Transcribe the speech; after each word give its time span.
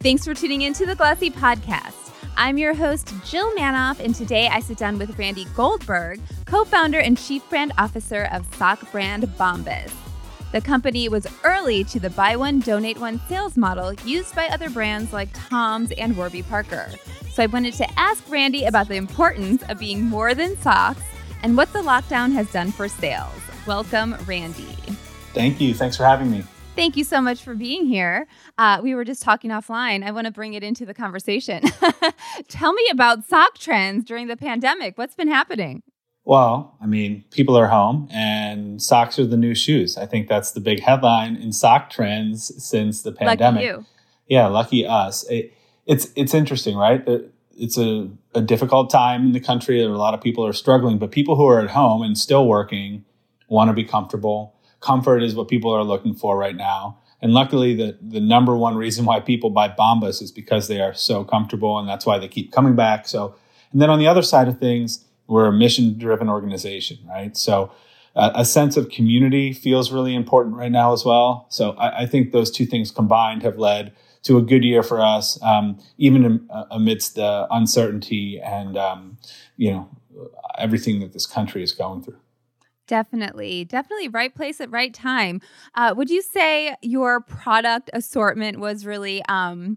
Thanks 0.00 0.24
for 0.24 0.32
tuning 0.32 0.62
in 0.62 0.74
to 0.74 0.86
the 0.86 0.94
Glossy 0.94 1.28
Podcast. 1.28 2.12
I'm 2.36 2.56
your 2.56 2.72
host, 2.72 3.12
Jill 3.24 3.52
Manoff, 3.56 3.98
and 3.98 4.14
today 4.14 4.46
I 4.46 4.60
sit 4.60 4.78
down 4.78 4.96
with 4.96 5.18
Randy 5.18 5.44
Goldberg, 5.56 6.20
co 6.44 6.64
founder 6.64 7.00
and 7.00 7.18
chief 7.18 7.42
brand 7.50 7.72
officer 7.78 8.28
of 8.30 8.46
sock 8.54 8.92
brand 8.92 9.24
Bombas. 9.36 9.92
The 10.52 10.60
company 10.60 11.08
was 11.08 11.26
early 11.42 11.82
to 11.82 11.98
the 11.98 12.10
buy 12.10 12.36
one, 12.36 12.60
donate 12.60 13.00
one 13.00 13.20
sales 13.28 13.56
model 13.56 13.92
used 14.04 14.36
by 14.36 14.46
other 14.46 14.70
brands 14.70 15.12
like 15.12 15.30
Tom's 15.32 15.90
and 15.90 16.16
Warby 16.16 16.44
Parker. 16.44 16.92
So 17.32 17.42
I 17.42 17.46
wanted 17.46 17.74
to 17.74 17.98
ask 17.98 18.22
Randy 18.30 18.66
about 18.66 18.86
the 18.86 18.94
importance 18.94 19.64
of 19.68 19.80
being 19.80 20.04
more 20.04 20.32
than 20.32 20.56
socks 20.58 21.02
and 21.42 21.56
what 21.56 21.72
the 21.72 21.82
lockdown 21.82 22.30
has 22.34 22.48
done 22.52 22.70
for 22.70 22.86
sales. 22.86 23.34
Welcome, 23.66 24.14
Randy. 24.26 24.76
Thank 25.34 25.60
you. 25.60 25.74
Thanks 25.74 25.96
for 25.96 26.04
having 26.04 26.30
me. 26.30 26.44
Thank 26.78 26.96
you 26.96 27.02
so 27.02 27.20
much 27.20 27.42
for 27.42 27.56
being 27.56 27.86
here. 27.86 28.28
Uh, 28.56 28.78
we 28.80 28.94
were 28.94 29.04
just 29.04 29.20
talking 29.20 29.50
offline. 29.50 30.04
I 30.04 30.12
want 30.12 30.26
to 30.26 30.30
bring 30.30 30.54
it 30.54 30.62
into 30.62 30.86
the 30.86 30.94
conversation. 30.94 31.64
Tell 32.48 32.72
me 32.72 32.86
about 32.92 33.24
sock 33.26 33.58
trends 33.58 34.04
during 34.04 34.28
the 34.28 34.36
pandemic. 34.36 34.96
What's 34.96 35.16
been 35.16 35.26
happening? 35.26 35.82
Well, 36.24 36.76
I 36.80 36.86
mean, 36.86 37.24
people 37.32 37.58
are 37.58 37.66
home 37.66 38.06
and 38.12 38.80
socks 38.80 39.18
are 39.18 39.26
the 39.26 39.36
new 39.36 39.56
shoes. 39.56 39.98
I 39.98 40.06
think 40.06 40.28
that's 40.28 40.52
the 40.52 40.60
big 40.60 40.78
headline 40.78 41.34
in 41.34 41.52
sock 41.52 41.90
trends 41.90 42.62
since 42.62 43.02
the 43.02 43.10
pandemic. 43.10 43.64
Lucky 43.64 43.66
you. 43.66 43.86
Yeah, 44.28 44.46
lucky 44.46 44.86
us. 44.86 45.28
It, 45.28 45.52
it's 45.84 46.12
it's 46.14 46.32
interesting, 46.32 46.76
right? 46.76 47.02
It's 47.56 47.76
a, 47.76 48.08
a 48.36 48.40
difficult 48.40 48.88
time 48.88 49.26
in 49.26 49.32
the 49.32 49.40
country. 49.40 49.82
A 49.82 49.88
lot 49.88 50.14
of 50.14 50.20
people 50.20 50.46
are 50.46 50.52
struggling, 50.52 50.98
but 50.98 51.10
people 51.10 51.34
who 51.34 51.48
are 51.48 51.58
at 51.58 51.70
home 51.70 52.02
and 52.02 52.16
still 52.16 52.46
working 52.46 53.04
want 53.48 53.68
to 53.68 53.74
be 53.74 53.82
comfortable 53.82 54.54
comfort 54.80 55.22
is 55.22 55.34
what 55.34 55.48
people 55.48 55.72
are 55.72 55.84
looking 55.84 56.14
for 56.14 56.36
right 56.36 56.56
now. 56.56 56.98
And 57.20 57.32
luckily, 57.32 57.74
the, 57.74 57.98
the 58.00 58.20
number 58.20 58.56
one 58.56 58.76
reason 58.76 59.04
why 59.04 59.20
people 59.20 59.50
buy 59.50 59.68
Bombas 59.68 60.22
is 60.22 60.30
because 60.30 60.68
they 60.68 60.80
are 60.80 60.94
so 60.94 61.24
comfortable, 61.24 61.78
and 61.78 61.88
that's 61.88 62.06
why 62.06 62.18
they 62.18 62.28
keep 62.28 62.52
coming 62.52 62.76
back. 62.76 63.08
So, 63.08 63.34
and 63.72 63.82
then 63.82 63.90
on 63.90 63.98
the 63.98 64.06
other 64.06 64.22
side 64.22 64.46
of 64.46 64.58
things, 64.58 65.04
we're 65.26 65.46
a 65.46 65.52
mission 65.52 65.98
driven 65.98 66.28
organization, 66.28 66.98
right? 67.08 67.36
So, 67.36 67.72
uh, 68.14 68.30
a 68.34 68.44
sense 68.44 68.76
of 68.76 68.88
community 68.88 69.52
feels 69.52 69.92
really 69.92 70.14
important 70.14 70.56
right 70.56 70.70
now 70.70 70.92
as 70.92 71.04
well. 71.04 71.46
So, 71.50 71.72
I, 71.72 72.02
I, 72.02 72.06
think 72.06 72.30
those 72.30 72.50
two 72.50 72.66
things 72.66 72.90
combined 72.90 73.42
have 73.42 73.58
led 73.58 73.92
to 74.22 74.38
a 74.38 74.42
good 74.42 74.64
year 74.64 74.82
for 74.82 75.00
us, 75.00 75.40
um, 75.42 75.78
even 75.98 76.48
uh, 76.50 76.64
amidst 76.70 77.16
the 77.16 77.46
uncertainty 77.50 78.40
and 78.40 78.76
um, 78.76 79.18
you 79.56 79.72
know 79.72 79.88
everything 80.56 81.00
that 81.00 81.12
this 81.12 81.26
country 81.26 81.62
is 81.62 81.72
going 81.72 82.02
through. 82.02 82.18
Definitely, 82.88 83.66
definitely 83.66 84.08
right 84.08 84.34
place 84.34 84.60
at 84.62 84.70
right 84.70 84.92
time. 84.92 85.42
Uh, 85.74 85.94
would 85.94 86.08
you 86.08 86.22
say 86.22 86.74
your 86.82 87.20
product 87.20 87.90
assortment 87.92 88.58
was 88.58 88.86
really 88.86 89.22
um, 89.28 89.76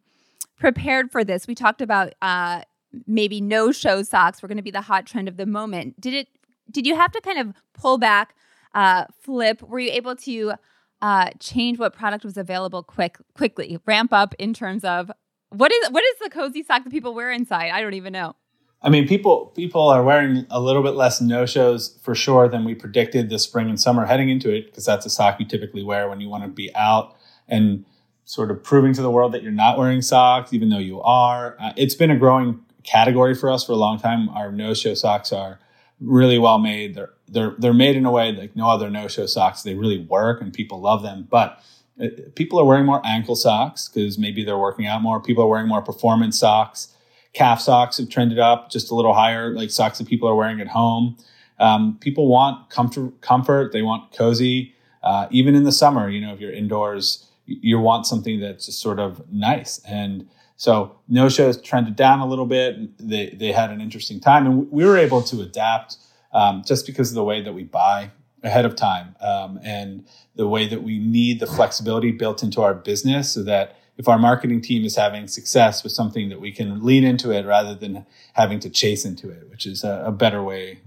prepared 0.57 1.11
for 1.11 1.23
this? 1.25 1.45
We 1.45 1.53
talked 1.53 1.81
about 1.81 2.13
uh, 2.21 2.61
maybe 3.05 3.41
no 3.41 3.73
show 3.73 4.01
socks 4.01 4.41
were 4.41 4.47
going 4.47 4.57
to 4.57 4.63
be 4.63 4.71
the 4.71 4.81
hot 4.81 5.05
trend 5.05 5.27
of 5.27 5.35
the 5.35 5.45
moment. 5.45 5.99
Did 5.99 6.13
it? 6.13 6.27
Did 6.71 6.87
you 6.87 6.95
have 6.95 7.11
to 7.11 7.19
kind 7.19 7.37
of 7.37 7.53
pull 7.73 7.97
back, 7.97 8.33
uh, 8.73 9.05
flip? 9.19 9.61
Were 9.61 9.79
you 9.79 9.91
able 9.91 10.15
to 10.15 10.53
uh, 11.01 11.31
change 11.39 11.77
what 11.79 11.93
product 11.93 12.23
was 12.23 12.37
available 12.37 12.81
quick, 12.81 13.17
quickly, 13.33 13.77
ramp 13.85 14.13
up 14.13 14.33
in 14.39 14.53
terms 14.53 14.85
of 14.85 15.11
what 15.49 15.73
is 15.73 15.89
what 15.89 16.03
is 16.05 16.15
the 16.23 16.29
cozy 16.29 16.63
sock 16.63 16.85
that 16.85 16.91
people 16.91 17.13
wear 17.13 17.29
inside? 17.29 17.71
I 17.71 17.81
don't 17.81 17.93
even 17.93 18.13
know. 18.13 18.35
I 18.83 18.89
mean, 18.89 19.07
people 19.07 19.47
people 19.55 19.89
are 19.89 20.03
wearing 20.03 20.45
a 20.49 20.59
little 20.59 20.81
bit 20.81 20.95
less 20.95 21.21
no 21.21 21.45
shows 21.45 21.99
for 22.01 22.15
sure 22.15 22.47
than 22.47 22.65
we 22.65 22.73
predicted 22.73 23.29
this 23.29 23.43
spring 23.43 23.69
and 23.69 23.79
summer 23.79 24.05
heading 24.05 24.29
into 24.29 24.51
it 24.51 24.65
because 24.65 24.85
that's 24.85 25.05
a 25.05 25.09
sock 25.09 25.39
you 25.39 25.45
typically 25.45 25.83
wear 25.83 26.09
when 26.09 26.19
you 26.19 26.29
want 26.29 26.43
to 26.43 26.49
be 26.49 26.73
out 26.75 27.15
and 27.47 27.85
sort 28.25 28.49
of 28.49 28.63
proving 28.63 28.93
to 28.93 29.01
the 29.01 29.11
world 29.11 29.33
that 29.33 29.43
you're 29.43 29.51
not 29.51 29.77
wearing 29.77 30.01
socks 30.01 30.51
even 30.51 30.69
though 30.69 30.79
you 30.79 31.01
are. 31.01 31.55
Uh, 31.59 31.73
it's 31.77 31.93
been 31.93 32.09
a 32.09 32.17
growing 32.17 32.59
category 32.83 33.35
for 33.35 33.51
us 33.51 33.63
for 33.63 33.73
a 33.73 33.77
long 33.77 33.99
time. 33.99 34.29
Our 34.29 34.51
no 34.51 34.73
show 34.73 34.95
socks 34.95 35.31
are 35.31 35.59
really 35.99 36.39
well 36.39 36.57
made. 36.57 36.95
They're 36.95 37.11
they're 37.27 37.53
they're 37.59 37.73
made 37.73 37.95
in 37.95 38.05
a 38.05 38.11
way 38.11 38.31
like 38.31 38.55
no 38.55 38.67
other 38.67 38.89
no 38.89 39.07
show 39.07 39.27
socks. 39.27 39.61
They 39.61 39.75
really 39.75 39.99
work 39.99 40.41
and 40.41 40.51
people 40.51 40.81
love 40.81 41.03
them, 41.03 41.27
but 41.29 41.63
uh, 42.01 42.07
people 42.33 42.59
are 42.59 42.65
wearing 42.65 42.87
more 42.87 43.05
ankle 43.05 43.35
socks 43.35 43.87
because 43.87 44.17
maybe 44.17 44.43
they're 44.43 44.57
working 44.57 44.87
out 44.87 45.03
more. 45.03 45.21
People 45.21 45.43
are 45.43 45.47
wearing 45.47 45.67
more 45.67 45.83
performance 45.83 46.39
socks 46.39 46.95
calf 47.33 47.61
socks 47.61 47.97
have 47.97 48.09
trended 48.09 48.39
up 48.39 48.69
just 48.69 48.91
a 48.91 48.95
little 48.95 49.13
higher, 49.13 49.53
like 49.53 49.69
socks 49.69 49.97
that 49.97 50.07
people 50.07 50.27
are 50.27 50.35
wearing 50.35 50.59
at 50.59 50.67
home. 50.67 51.17
Um, 51.59 51.97
people 51.99 52.27
want 52.27 52.69
comfort, 52.69 53.21
comfort. 53.21 53.71
They 53.71 53.81
want 53.81 54.11
cozy. 54.11 54.75
Uh, 55.03 55.27
even 55.31 55.55
in 55.55 55.63
the 55.63 55.71
summer, 55.71 56.09
you 56.09 56.19
know, 56.19 56.33
if 56.33 56.39
you're 56.39 56.51
indoors, 56.51 57.27
you 57.45 57.79
want 57.79 58.05
something 58.05 58.39
that's 58.39 58.65
just 58.65 58.79
sort 58.79 58.99
of 58.99 59.21
nice. 59.31 59.79
And 59.85 60.27
so 60.57 60.97
no 61.07 61.29
shows 61.29 61.59
trended 61.61 61.95
down 61.95 62.19
a 62.19 62.27
little 62.27 62.45
bit. 62.45 62.97
They, 62.97 63.29
they 63.29 63.51
had 63.51 63.71
an 63.71 63.81
interesting 63.81 64.19
time 64.19 64.45
and 64.45 64.71
we 64.71 64.85
were 64.85 64.97
able 64.97 65.21
to 65.23 65.41
adapt 65.41 65.97
um, 66.33 66.63
just 66.65 66.85
because 66.85 67.09
of 67.09 67.15
the 67.15 67.23
way 67.23 67.41
that 67.41 67.53
we 67.53 67.63
buy 67.63 68.11
ahead 68.43 68.65
of 68.65 68.75
time 68.75 69.15
um, 69.21 69.59
and 69.63 70.05
the 70.35 70.47
way 70.47 70.67
that 70.67 70.83
we 70.83 70.99
need 70.99 71.39
the 71.39 71.47
flexibility 71.47 72.11
built 72.11 72.41
into 72.43 72.61
our 72.61 72.73
business 72.73 73.31
so 73.31 73.43
that 73.43 73.75
if 73.97 74.07
our 74.07 74.17
marketing 74.17 74.61
team 74.61 74.85
is 74.85 74.95
having 74.95 75.27
success 75.27 75.83
with 75.83 75.91
something 75.91 76.29
that 76.29 76.41
we 76.41 76.51
can 76.51 76.83
lean 76.83 77.03
into 77.03 77.31
it 77.31 77.45
rather 77.45 77.75
than 77.75 78.05
having 78.33 78.59
to 78.61 78.69
chase 78.69 79.05
into 79.05 79.29
it, 79.29 79.49
which 79.49 79.65
is 79.65 79.83
a, 79.83 80.03
a 80.05 80.11
better 80.11 80.41
way 80.41 80.79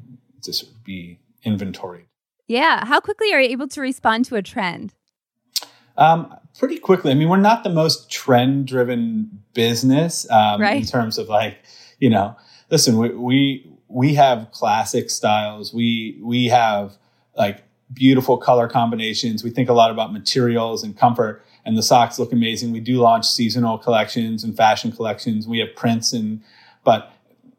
to 0.42 0.52
sort 0.52 0.72
of 0.72 0.84
be 0.84 1.18
inventoried. 1.44 2.06
Yeah. 2.46 2.84
How 2.84 3.00
quickly 3.00 3.32
are 3.32 3.40
you 3.40 3.50
able 3.50 3.68
to 3.68 3.80
respond 3.80 4.24
to 4.26 4.36
a 4.36 4.42
trend? 4.42 4.94
Um, 5.96 6.34
pretty 6.58 6.78
quickly. 6.78 7.10
I 7.10 7.14
mean, 7.14 7.28
we're 7.28 7.36
not 7.36 7.64
the 7.64 7.70
most 7.70 8.10
trend 8.10 8.66
driven 8.66 9.42
business 9.54 10.28
um, 10.30 10.60
right. 10.60 10.76
in 10.76 10.86
terms 10.86 11.18
of 11.18 11.28
like, 11.28 11.58
you 12.00 12.10
know, 12.10 12.36
listen, 12.70 12.98
we, 12.98 13.10
we, 13.10 13.70
we 13.88 14.14
have 14.14 14.50
classic 14.50 15.08
styles. 15.08 15.72
We, 15.72 16.18
we 16.22 16.46
have 16.46 16.96
like 17.36 17.62
beautiful 17.92 18.36
color 18.38 18.68
combinations. 18.68 19.44
We 19.44 19.50
think 19.50 19.68
a 19.68 19.72
lot 19.72 19.90
about 19.90 20.12
materials 20.12 20.82
and 20.82 20.96
comfort 20.96 21.44
and 21.64 21.76
the 21.76 21.82
socks 21.82 22.18
look 22.18 22.32
amazing. 22.32 22.72
We 22.72 22.80
do 22.80 22.98
launch 22.98 23.26
seasonal 23.26 23.78
collections 23.78 24.44
and 24.44 24.56
fashion 24.56 24.92
collections. 24.92 25.46
We 25.46 25.58
have 25.58 25.74
prints 25.76 26.12
and, 26.12 26.42
but 26.84 27.10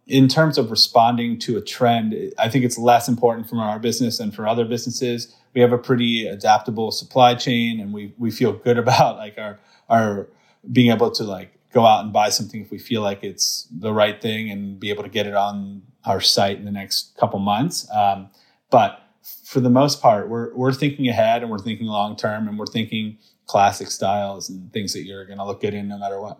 in 0.07 0.27
terms 0.27 0.57
of 0.57 0.69
responding 0.69 1.39
to 1.39 1.57
a 1.57 1.61
trend, 1.61 2.15
I 2.37 2.49
think 2.49 2.63
it's 2.63 2.77
less 2.77 3.07
important 3.07 3.49
from 3.49 3.59
our 3.59 3.79
business 3.79 4.19
than 4.19 4.31
for 4.31 4.47
other 4.47 4.65
businesses. 4.65 5.35
We 5.53 5.61
have 5.61 5.71
a 5.71 5.77
pretty 5.77 6.27
adaptable 6.27 6.91
supply 6.91 7.33
chain 7.35 7.79
and 7.79 7.91
we, 7.91 8.13
we 8.17 8.29
feel 8.29 8.53
good 8.53 8.77
about 8.85 9.17
like 9.17 9.37
our, 9.37 9.59
our 9.89 10.27
being 10.71 10.91
able 10.91 11.11
to 11.11 11.23
like 11.23 11.51
go 11.71 11.85
out 11.85 12.03
and 12.03 12.13
buy 12.13 12.29
something 12.29 12.61
if 12.61 12.71
we 12.71 12.77
feel 12.77 13.01
like 13.01 13.23
it's 13.23 13.67
the 13.71 13.93
right 13.93 14.21
thing 14.21 14.49
and 14.49 14.79
be 14.79 14.89
able 14.89 15.03
to 15.03 15.09
get 15.09 15.27
it 15.27 15.33
on 15.33 15.81
our 16.05 16.21
site 16.21 16.57
in 16.57 16.65
the 16.65 16.71
next 16.71 17.17
couple 17.17 17.39
months. 17.39 17.89
Um, 17.91 18.29
but 18.69 19.04
for 19.43 19.59
the 19.59 19.69
most 19.69 20.01
part, 20.01 20.29
we're, 20.29 20.53
we're 20.53 20.73
thinking 20.73 21.07
ahead 21.07 21.41
and 21.41 21.51
we're 21.51 21.59
thinking 21.59 21.87
long 21.87 22.15
term 22.15 22.47
and 22.47 22.59
we're 22.59 22.65
thinking 22.65 23.17
classic 23.45 23.89
styles 23.89 24.49
and 24.49 24.71
things 24.71 24.93
that 24.93 25.03
you're 25.03 25.25
going 25.25 25.37
to 25.37 25.45
look 25.45 25.61
good 25.61 25.73
in 25.73 25.87
no 25.87 25.97
matter 25.97 26.19
what. 26.19 26.39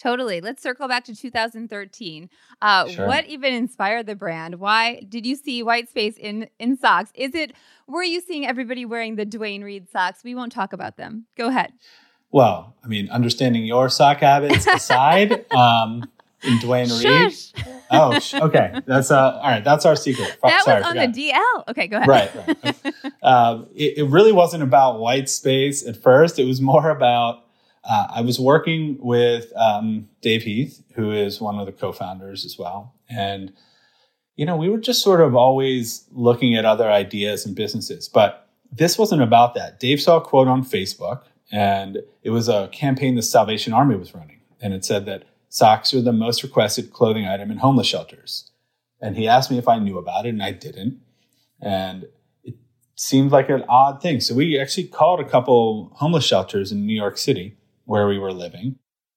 Totally. 0.00 0.40
Let's 0.40 0.62
circle 0.62 0.88
back 0.88 1.04
to 1.04 1.14
2013. 1.14 2.30
Uh, 2.62 2.88
sure. 2.88 3.06
What 3.06 3.26
even 3.26 3.52
inspired 3.52 4.06
the 4.06 4.14
brand? 4.14 4.54
Why 4.54 5.00
did 5.06 5.26
you 5.26 5.36
see 5.36 5.62
white 5.62 5.90
space 5.90 6.16
in 6.16 6.48
in 6.58 6.78
socks? 6.78 7.10
Is 7.14 7.34
it 7.34 7.52
were 7.86 8.02
you 8.02 8.22
seeing 8.22 8.46
everybody 8.46 8.86
wearing 8.86 9.16
the 9.16 9.26
Duane 9.26 9.62
Reade 9.62 9.90
socks? 9.90 10.24
We 10.24 10.34
won't 10.34 10.52
talk 10.52 10.72
about 10.72 10.96
them. 10.96 11.26
Go 11.36 11.48
ahead. 11.48 11.74
Well, 12.32 12.76
I 12.82 12.86
mean, 12.86 13.10
understanding 13.10 13.64
your 13.64 13.90
sock 13.90 14.20
habits 14.20 14.66
aside, 14.66 15.50
um, 15.54 16.08
in 16.42 16.58
Duane 16.58 16.88
Reade. 16.88 17.34
Oh, 17.90 18.18
okay. 18.34 18.80
That's 18.86 19.10
uh, 19.10 19.40
all 19.42 19.50
right. 19.50 19.64
That's 19.64 19.84
our 19.84 19.96
secret. 19.96 20.38
That 20.42 20.64
Sorry, 20.64 20.80
was 20.80 20.86
on 20.86 20.96
the 20.96 21.08
DL. 21.08 21.68
Okay, 21.68 21.88
go 21.88 21.96
ahead. 21.96 22.08
Right. 22.08 22.34
right. 22.34 23.12
um, 23.22 23.68
it, 23.74 23.98
it, 23.98 24.04
really 24.04 24.32
wasn't 24.32 24.62
about 24.62 25.00
white 25.00 25.28
space 25.28 25.86
at 25.86 25.96
first. 25.96 26.38
It 26.38 26.44
was 26.44 26.60
more 26.60 26.90
about. 26.90 27.44
Uh, 27.82 28.06
I 28.16 28.20
was 28.20 28.38
working 28.38 28.98
with 29.00 29.52
um, 29.56 30.08
Dave 30.20 30.42
Heath, 30.42 30.82
who 30.94 31.12
is 31.12 31.40
one 31.40 31.58
of 31.58 31.64
the 31.64 31.72
co-founders 31.72 32.44
as 32.44 32.58
well, 32.58 32.94
and 33.08 33.54
you 34.36 34.44
know 34.44 34.54
we 34.54 34.68
were 34.68 34.78
just 34.78 35.02
sort 35.02 35.22
of 35.22 35.34
always 35.34 36.04
looking 36.12 36.54
at 36.56 36.66
other 36.66 36.90
ideas 36.90 37.46
and 37.46 37.56
businesses, 37.56 38.06
but 38.06 38.48
this 38.70 38.98
wasn't 38.98 39.22
about 39.22 39.54
that. 39.54 39.80
Dave 39.80 40.00
saw 40.00 40.18
a 40.18 40.20
quote 40.20 40.46
on 40.46 40.62
Facebook, 40.62 41.22
and 41.50 42.02
it 42.22 42.30
was 42.30 42.48
a 42.48 42.68
campaign 42.68 43.14
the 43.14 43.22
Salvation 43.22 43.72
Army 43.72 43.96
was 43.96 44.14
running, 44.14 44.40
and 44.60 44.74
it 44.74 44.84
said 44.84 45.06
that 45.06 45.24
Socks 45.52 45.92
are 45.92 46.00
the 46.00 46.12
most 46.12 46.44
requested 46.44 46.92
clothing 46.92 47.26
item 47.26 47.50
in 47.50 47.58
homeless 47.58 47.88
shelters. 47.88 48.52
And 49.00 49.16
he 49.16 49.26
asked 49.26 49.50
me 49.50 49.58
if 49.58 49.66
I 49.66 49.80
knew 49.80 49.98
about 49.98 50.24
it, 50.24 50.30
and 50.30 50.42
I 50.42 50.52
didn't. 50.52 51.00
And 51.60 52.06
it 52.44 52.54
seemed 52.94 53.32
like 53.32 53.48
an 53.48 53.64
odd 53.68 54.00
thing. 54.00 54.20
So 54.20 54.36
we 54.36 54.60
actually 54.60 54.86
called 54.86 55.18
a 55.18 55.28
couple 55.28 55.90
homeless 55.96 56.24
shelters 56.24 56.70
in 56.70 56.86
New 56.86 56.94
York 56.94 57.18
City 57.18 57.56
where 57.84 58.06
we 58.06 58.16
were 58.16 58.32
living. 58.32 58.76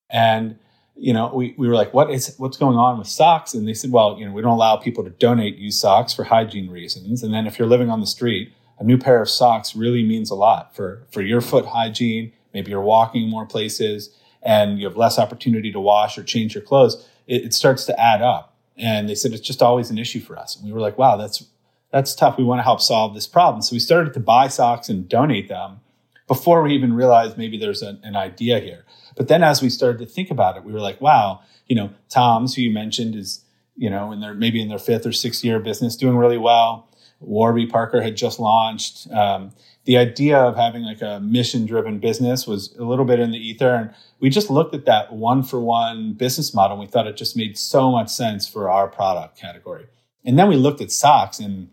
And, 0.09 0.57
you 0.95 1.13
know, 1.13 1.31
we, 1.33 1.53
we 1.55 1.67
were 1.67 1.75
like, 1.75 1.93
what 1.93 2.09
is, 2.09 2.33
what's 2.39 2.57
going 2.57 2.77
on 2.77 2.97
with 2.97 3.07
socks? 3.07 3.53
And 3.53 3.67
they 3.67 3.75
said, 3.75 3.91
well, 3.91 4.17
you 4.17 4.25
know, 4.25 4.31
we 4.31 4.41
don't 4.41 4.53
allow 4.53 4.77
people 4.77 5.03
to 5.03 5.11
donate 5.11 5.57
used 5.57 5.79
socks 5.79 6.13
for 6.13 6.23
hygiene 6.23 6.71
reasons. 6.71 7.21
And 7.21 7.31
then 7.31 7.45
if 7.45 7.59
you're 7.59 7.67
living 7.67 7.91
on 7.91 7.99
the 7.99 8.07
street, 8.07 8.51
a 8.79 8.83
new 8.83 8.97
pair 8.97 9.21
of 9.21 9.29
socks 9.29 9.75
really 9.75 10.03
means 10.03 10.31
a 10.31 10.35
lot 10.35 10.75
for, 10.75 11.05
for 11.11 11.21
your 11.21 11.41
foot 11.41 11.67
hygiene. 11.67 12.33
Maybe 12.55 12.71
you're 12.71 12.81
walking 12.81 13.29
more 13.29 13.45
places 13.45 14.17
and 14.43 14.79
you 14.79 14.85
have 14.85 14.97
less 14.97 15.17
opportunity 15.17 15.71
to 15.71 15.79
wash 15.79 16.17
or 16.17 16.23
change 16.23 16.53
your 16.53 16.63
clothes, 16.63 17.07
it, 17.27 17.45
it 17.45 17.53
starts 17.53 17.85
to 17.85 17.99
add 17.99 18.21
up. 18.21 18.55
And 18.77 19.07
they 19.07 19.15
said 19.15 19.33
it's 19.33 19.41
just 19.41 19.61
always 19.61 19.89
an 19.89 19.97
issue 19.97 20.19
for 20.19 20.37
us. 20.37 20.55
And 20.55 20.65
we 20.65 20.73
were 20.73 20.81
like, 20.81 20.97
wow, 20.97 21.17
that's 21.17 21.45
that's 21.91 22.15
tough. 22.15 22.39
We 22.39 22.43
want 22.43 22.57
to 22.57 22.63
help 22.63 22.81
solve 22.81 23.13
this 23.13 23.27
problem. 23.27 23.61
So 23.61 23.75
we 23.75 23.79
started 23.79 24.15
to 24.15 24.19
buy 24.19 24.47
socks 24.47 24.89
and 24.89 25.07
donate 25.07 25.47
them 25.47 25.79
before 26.27 26.63
we 26.63 26.73
even 26.73 26.93
realized 26.93 27.37
maybe 27.37 27.57
there's 27.57 27.83
a, 27.83 27.99
an 28.01 28.15
idea 28.15 28.59
here. 28.59 28.83
But 29.15 29.27
then 29.27 29.43
as 29.43 29.61
we 29.61 29.69
started 29.69 29.99
to 29.99 30.07
think 30.07 30.31
about 30.31 30.57
it, 30.57 30.63
we 30.63 30.73
were 30.73 30.79
like, 30.79 30.99
wow, 30.99 31.41
you 31.67 31.75
know, 31.75 31.91
Tom's, 32.09 32.55
who 32.55 32.63
you 32.63 32.71
mentioned, 32.71 33.13
is, 33.13 33.45
you 33.75 33.91
know, 33.91 34.11
in 34.11 34.21
their 34.21 34.33
maybe 34.33 34.59
in 34.59 34.69
their 34.69 34.79
fifth 34.79 35.05
or 35.05 35.11
sixth 35.11 35.43
year 35.43 35.57
of 35.57 35.63
business, 35.63 35.95
doing 35.95 36.17
really 36.17 36.37
well. 36.39 36.87
Warby 37.19 37.67
Parker 37.67 38.01
had 38.01 38.17
just 38.17 38.39
launched. 38.39 39.09
Um, 39.11 39.51
the 39.85 39.97
idea 39.97 40.37
of 40.37 40.55
having 40.55 40.83
like 40.83 41.01
a 41.01 41.19
mission 41.19 41.65
driven 41.65 41.99
business 41.99 42.47
was 42.47 42.73
a 42.77 42.85
little 42.85 43.05
bit 43.05 43.19
in 43.19 43.31
the 43.31 43.37
ether. 43.37 43.73
And 43.73 43.93
we 44.19 44.29
just 44.29 44.49
looked 44.49 44.73
at 44.73 44.85
that 44.85 45.13
one 45.13 45.43
for 45.43 45.59
one 45.59 46.13
business 46.13 46.53
model. 46.53 46.77
And 46.77 46.87
we 46.87 46.91
thought 46.91 47.07
it 47.07 47.17
just 47.17 47.35
made 47.35 47.57
so 47.57 47.91
much 47.91 48.09
sense 48.09 48.47
for 48.47 48.69
our 48.69 48.87
product 48.87 49.37
category. 49.37 49.87
And 50.23 50.39
then 50.39 50.47
we 50.47 50.55
looked 50.55 50.79
at 50.79 50.91
socks 50.91 51.39
and 51.39 51.69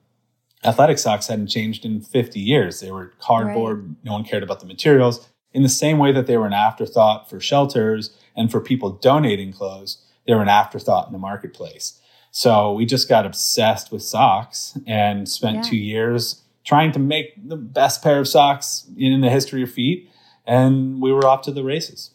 athletic 0.64 0.98
socks 0.98 1.28
hadn't 1.28 1.46
changed 1.46 1.84
in 1.84 2.00
50 2.00 2.40
years. 2.40 2.80
They 2.80 2.90
were 2.90 3.12
cardboard. 3.20 3.86
Right. 3.86 3.96
No 4.04 4.12
one 4.12 4.24
cared 4.24 4.42
about 4.42 4.60
the 4.60 4.66
materials. 4.66 5.28
In 5.52 5.62
the 5.62 5.68
same 5.68 5.98
way 5.98 6.12
that 6.12 6.26
they 6.26 6.36
were 6.36 6.46
an 6.46 6.52
afterthought 6.52 7.30
for 7.30 7.40
shelters 7.40 8.16
and 8.36 8.50
for 8.50 8.60
people 8.60 8.90
donating 8.90 9.52
clothes, 9.52 10.04
they 10.26 10.34
were 10.34 10.42
an 10.42 10.48
afterthought 10.48 11.06
in 11.06 11.12
the 11.12 11.18
marketplace. 11.18 12.00
So 12.32 12.72
we 12.72 12.86
just 12.86 13.08
got 13.08 13.26
obsessed 13.26 13.90
with 13.90 14.02
socks 14.02 14.78
and 14.86 15.28
spent 15.28 15.56
yeah. 15.56 15.62
two 15.62 15.76
years 15.76 16.42
trying 16.64 16.92
to 16.92 16.98
make 16.98 17.48
the 17.48 17.56
best 17.56 18.02
pair 18.02 18.18
of 18.18 18.28
socks 18.28 18.86
in 18.96 19.20
the 19.20 19.30
history 19.30 19.62
of 19.62 19.70
feet. 19.70 20.10
And 20.46 21.00
we 21.00 21.12
were 21.12 21.26
off 21.26 21.42
to 21.42 21.52
the 21.52 21.64
races. 21.64 22.10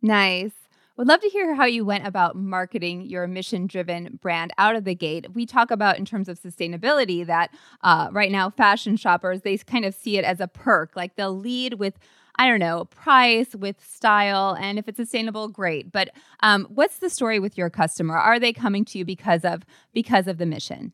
Nice. 0.00 0.52
Would 0.96 1.08
love 1.08 1.20
to 1.20 1.28
hear 1.28 1.54
how 1.54 1.64
you 1.64 1.84
went 1.84 2.06
about 2.06 2.36
marketing 2.36 3.02
your 3.02 3.26
mission 3.26 3.66
driven 3.66 4.18
brand 4.20 4.52
out 4.58 4.76
of 4.76 4.84
the 4.84 4.94
gate. 4.94 5.34
We 5.34 5.46
talk 5.46 5.70
about 5.70 5.98
in 5.98 6.04
terms 6.04 6.28
of 6.28 6.38
sustainability 6.38 7.26
that 7.26 7.50
uh, 7.82 8.08
right 8.12 8.30
now 8.30 8.50
fashion 8.50 8.96
shoppers 8.96 9.40
they 9.40 9.56
kind 9.56 9.84
of 9.86 9.94
see 9.94 10.18
it 10.18 10.24
as 10.24 10.38
a 10.38 10.46
perk. 10.46 10.94
Like 10.94 11.16
they'll 11.16 11.36
lead 11.36 11.74
with 11.74 11.98
I 12.36 12.46
don't 12.48 12.60
know 12.60 12.86
price 12.86 13.54
with 13.54 13.76
style, 13.84 14.56
and 14.58 14.78
if 14.78 14.88
it's 14.88 14.96
sustainable, 14.96 15.48
great. 15.48 15.92
But 15.92 16.10
um, 16.40 16.66
what's 16.70 16.98
the 16.98 17.10
story 17.10 17.38
with 17.38 17.58
your 17.58 17.68
customer? 17.68 18.16
Are 18.16 18.38
they 18.38 18.52
coming 18.52 18.84
to 18.86 18.98
you 18.98 19.04
because 19.04 19.44
of 19.44 19.64
because 19.92 20.26
of 20.26 20.38
the 20.38 20.46
mission? 20.46 20.92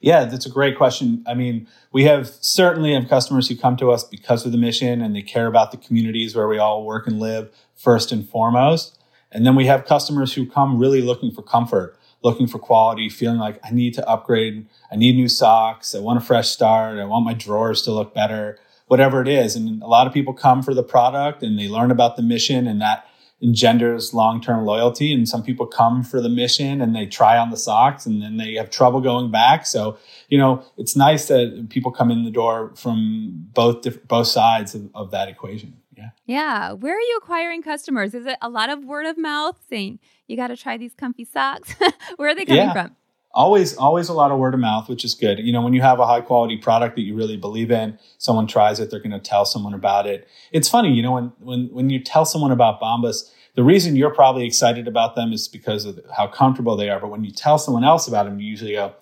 Yeah, 0.00 0.24
that's 0.24 0.46
a 0.46 0.50
great 0.50 0.76
question. 0.76 1.24
I 1.26 1.34
mean, 1.34 1.66
we 1.92 2.04
have 2.04 2.28
certainly 2.28 2.94
have 2.94 3.08
customers 3.08 3.48
who 3.48 3.56
come 3.56 3.76
to 3.78 3.90
us 3.90 4.04
because 4.04 4.44
of 4.44 4.52
the 4.52 4.58
mission 4.58 5.00
and 5.00 5.16
they 5.16 5.22
care 5.22 5.46
about 5.46 5.70
the 5.70 5.78
communities 5.78 6.36
where 6.36 6.48
we 6.48 6.58
all 6.58 6.84
work 6.84 7.06
and 7.06 7.18
live 7.18 7.50
first 7.74 8.12
and 8.12 8.28
foremost. 8.28 8.98
And 9.32 9.44
then 9.44 9.56
we 9.56 9.66
have 9.66 9.84
customers 9.84 10.34
who 10.34 10.46
come 10.46 10.78
really 10.78 11.02
looking 11.02 11.30
for 11.30 11.42
comfort, 11.42 11.98
looking 12.22 12.46
for 12.46 12.58
quality, 12.58 13.08
feeling 13.08 13.38
like 13.38 13.58
I 13.64 13.70
need 13.70 13.94
to 13.94 14.08
upgrade. 14.08 14.66
I 14.90 14.96
need 14.96 15.16
new 15.16 15.28
socks. 15.28 15.94
I 15.94 15.98
want 15.98 16.18
a 16.18 16.24
fresh 16.24 16.48
start. 16.48 16.98
I 16.98 17.04
want 17.04 17.24
my 17.24 17.34
drawers 17.34 17.82
to 17.82 17.92
look 17.92 18.14
better, 18.14 18.58
whatever 18.86 19.20
it 19.22 19.28
is. 19.28 19.56
And 19.56 19.82
a 19.82 19.86
lot 19.86 20.06
of 20.06 20.12
people 20.12 20.32
come 20.32 20.62
for 20.62 20.74
the 20.74 20.82
product 20.82 21.42
and 21.42 21.58
they 21.58 21.68
learn 21.68 21.90
about 21.90 22.16
the 22.16 22.22
mission 22.22 22.66
and 22.66 22.80
that 22.80 23.08
engenders 23.42 24.14
long-term 24.14 24.64
loyalty. 24.64 25.12
And 25.12 25.28
some 25.28 25.42
people 25.42 25.66
come 25.66 26.02
for 26.02 26.20
the 26.20 26.28
mission 26.28 26.80
and 26.80 26.94
they 26.94 27.06
try 27.06 27.36
on 27.36 27.50
the 27.50 27.56
socks 27.56 28.06
and 28.06 28.22
then 28.22 28.36
they 28.38 28.54
have 28.54 28.70
trouble 28.70 29.00
going 29.00 29.30
back. 29.30 29.66
So, 29.66 29.98
you 30.28 30.38
know, 30.38 30.64
it's 30.78 30.96
nice 30.96 31.28
that 31.28 31.66
people 31.68 31.90
come 31.92 32.10
in 32.10 32.24
the 32.24 32.30
door 32.30 32.72
from 32.76 33.48
both, 33.52 33.86
both 34.08 34.26
sides 34.26 34.74
of, 34.74 34.88
of 34.94 35.10
that 35.10 35.28
equation. 35.28 35.76
Yeah. 35.96 36.10
Yeah. 36.26 36.72
Where 36.72 36.96
are 36.96 37.00
you 37.00 37.18
acquiring 37.22 37.62
customers? 37.62 38.14
Is 38.14 38.26
it 38.26 38.38
a 38.40 38.48
lot 38.48 38.70
of 38.70 38.84
word 38.84 39.06
of 39.06 39.16
mouth 39.18 39.58
saying 39.68 39.98
you 40.26 40.36
got 40.36 40.48
to 40.48 40.56
try 40.56 40.76
these 40.76 40.94
comfy 40.94 41.24
socks? 41.24 41.74
Where 42.16 42.30
are 42.30 42.34
they 42.34 42.44
coming 42.44 42.62
yeah. 42.62 42.72
from? 42.72 42.96
Always, 43.36 43.76
always 43.76 44.08
a 44.08 44.14
lot 44.14 44.30
of 44.30 44.38
word 44.38 44.54
of 44.54 44.60
mouth, 44.60 44.88
which 44.88 45.04
is 45.04 45.14
good. 45.14 45.38
You 45.38 45.52
know, 45.52 45.60
when 45.60 45.74
you 45.74 45.82
have 45.82 46.00
a 46.00 46.06
high 46.06 46.22
quality 46.22 46.56
product 46.56 46.96
that 46.96 47.02
you 47.02 47.14
really 47.14 47.36
believe 47.36 47.70
in, 47.70 47.98
someone 48.16 48.46
tries 48.46 48.80
it, 48.80 48.90
they're 48.90 48.98
going 48.98 49.10
to 49.10 49.20
tell 49.20 49.44
someone 49.44 49.74
about 49.74 50.06
it. 50.06 50.26
It's 50.52 50.70
funny, 50.70 50.90
you 50.94 51.02
know, 51.02 51.12
when 51.12 51.32
when 51.38 51.66
when 51.66 51.90
you 51.90 52.00
tell 52.00 52.24
someone 52.24 52.50
about 52.50 52.80
Bombas, 52.80 53.30
the 53.54 53.62
reason 53.62 53.94
you're 53.94 54.14
probably 54.14 54.46
excited 54.46 54.88
about 54.88 55.16
them 55.16 55.34
is 55.34 55.48
because 55.48 55.84
of 55.84 56.00
how 56.16 56.28
comfortable 56.28 56.78
they 56.78 56.88
are. 56.88 56.98
But 56.98 57.10
when 57.10 57.24
you 57.24 57.30
tell 57.30 57.58
someone 57.58 57.84
else 57.84 58.08
about 58.08 58.24
them, 58.24 58.40
you 58.40 58.48
usually 58.48 58.72
go, 58.72 58.94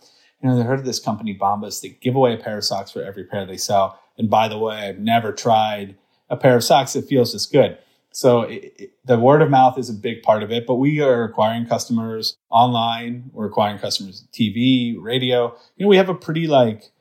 you 0.42 0.48
know, 0.48 0.56
they 0.56 0.64
heard 0.64 0.80
of 0.80 0.84
this 0.84 0.98
company 0.98 1.38
Bombas. 1.40 1.80
They 1.80 1.90
give 2.00 2.16
away 2.16 2.34
a 2.34 2.36
pair 2.36 2.58
of 2.58 2.64
socks 2.64 2.90
for 2.90 3.02
every 3.02 3.24
pair 3.24 3.46
they 3.46 3.56
sell. 3.56 4.00
And 4.18 4.28
by 4.28 4.48
the 4.48 4.58
way, 4.58 4.88
I've 4.88 4.98
never 4.98 5.32
tried 5.32 5.96
a 6.28 6.36
pair 6.36 6.56
of 6.56 6.64
socks 6.64 6.94
that 6.94 7.06
feels 7.06 7.32
this 7.32 7.46
good. 7.46 7.78
So 8.14 8.42
it, 8.42 8.72
it, 8.78 8.90
the 9.04 9.18
word 9.18 9.42
of 9.42 9.50
mouth 9.50 9.76
is 9.76 9.90
a 9.90 9.92
big 9.92 10.22
part 10.22 10.44
of 10.44 10.52
it, 10.52 10.68
but 10.68 10.76
we 10.76 11.00
are 11.00 11.24
acquiring 11.24 11.66
customers 11.66 12.36
online. 12.48 13.28
We're 13.32 13.46
acquiring 13.46 13.80
customers 13.80 14.24
TV, 14.32 14.94
radio. 14.96 15.56
You 15.76 15.84
know, 15.84 15.88
we 15.88 15.96
have 15.96 16.08
a 16.08 16.14
pretty 16.14 16.46
like 16.46 16.92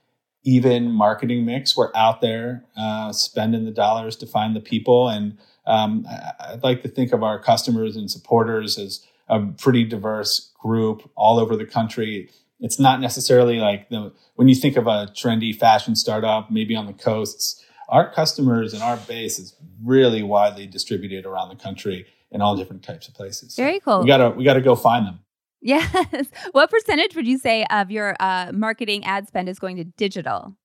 even 0.44 0.92
marketing 0.92 1.46
mix. 1.46 1.78
We're 1.78 1.92
out 1.94 2.20
there 2.20 2.66
uh, 2.76 3.14
spending 3.14 3.64
the 3.64 3.72
dollars 3.72 4.16
to 4.18 4.26
find 4.26 4.56
the 4.56 4.60
people, 4.60 5.08
and 5.08 5.38
um, 5.68 6.08
I, 6.10 6.54
I'd 6.54 6.64
like 6.64 6.82
to 6.82 6.90
think 6.90 7.14
of 7.14 7.22
our 7.22 7.40
customers 7.40 7.96
and 7.96 8.10
supporters 8.10 8.80
as 8.80 9.06
a 9.30 9.40
pretty 9.40 9.84
diverse 9.84 10.52
group 10.60 11.12
all 11.16 11.38
over 11.38 11.56
the 11.56 11.66
country. 11.66 12.32
It's 12.60 12.80
not 12.80 13.00
necessarily 13.00 13.60
like 13.60 13.90
the 13.90 14.14
when 14.34 14.48
you 14.48 14.56
think 14.56 14.78
of 14.78 14.88
a 14.88 15.12
trendy 15.16 15.56
fashion 15.56 15.96
startup, 15.96 16.50
maybe 16.50 16.76
on 16.76 16.88
the 16.88 16.94
coasts 16.94 17.64
our 17.94 18.12
customers 18.12 18.74
and 18.74 18.82
our 18.82 18.98
base 18.98 19.38
is 19.38 19.56
really 19.84 20.24
widely 20.24 20.66
distributed 20.66 21.28
around 21.28 21.50
the 21.50 21.56
country 21.56 22.08
in 22.32 22.42
all 22.42 22.56
different 22.56 22.82
types 22.82 23.08
of 23.08 23.14
places. 23.14 23.56
Very 23.56 23.80
cool. 23.80 24.02
We 24.02 24.08
gotta 24.08 24.32
we 24.32 24.44
gotta 24.44 24.62
go 24.62 24.76
find 24.76 25.06
them. 25.06 25.20
Yes. 25.62 25.96
What 26.52 26.72
percentage 26.72 27.16
would 27.16 27.28
you 27.28 27.38
say 27.38 27.66
of 27.70 27.92
your 27.92 28.16
uh, 28.20 28.52
marketing 28.52 29.06
ad 29.06 29.28
spend 29.28 29.48
is 29.48 29.60
going 29.60 29.78
to 29.78 29.84
digital? 29.84 30.58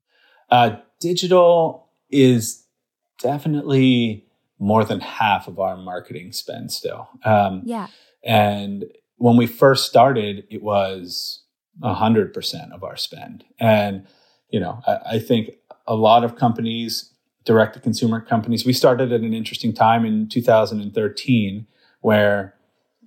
Uh, 0.51 0.77
digital 1.01 1.91
is 2.11 2.65
definitely 3.21 4.27
more 4.59 4.85
than 4.85 5.01
half 5.01 5.47
of 5.49 5.61
our 5.61 5.77
marketing 5.77 6.33
spend 6.33 6.73
still. 6.73 7.09
Um, 7.25 7.63
yeah. 7.65 7.89
And 8.25 8.87
when 9.17 9.37
we 9.37 9.47
first 9.47 9.87
started, 9.87 10.45
it 10.51 10.63
was 10.63 11.43
100% 11.83 12.73
of 12.73 12.83
our 12.83 12.97
spend. 12.97 13.45
And, 13.61 14.07
you 14.51 14.59
know, 14.59 14.81
I, 14.87 14.99
I 15.13 15.19
think 15.19 15.51
a 15.87 15.95
lot 15.95 16.25
of 16.25 16.37
companies 16.37 17.13
direct 17.49 17.73
to 17.73 17.81
consumer 17.81 18.21
companies. 18.21 18.67
We 18.67 18.75
started 18.75 19.11
at 19.11 19.23
an 19.23 19.33
interesting 19.33 19.73
time 19.73 20.05
in 20.05 20.29
2013 20.29 21.67
where 22.03 22.55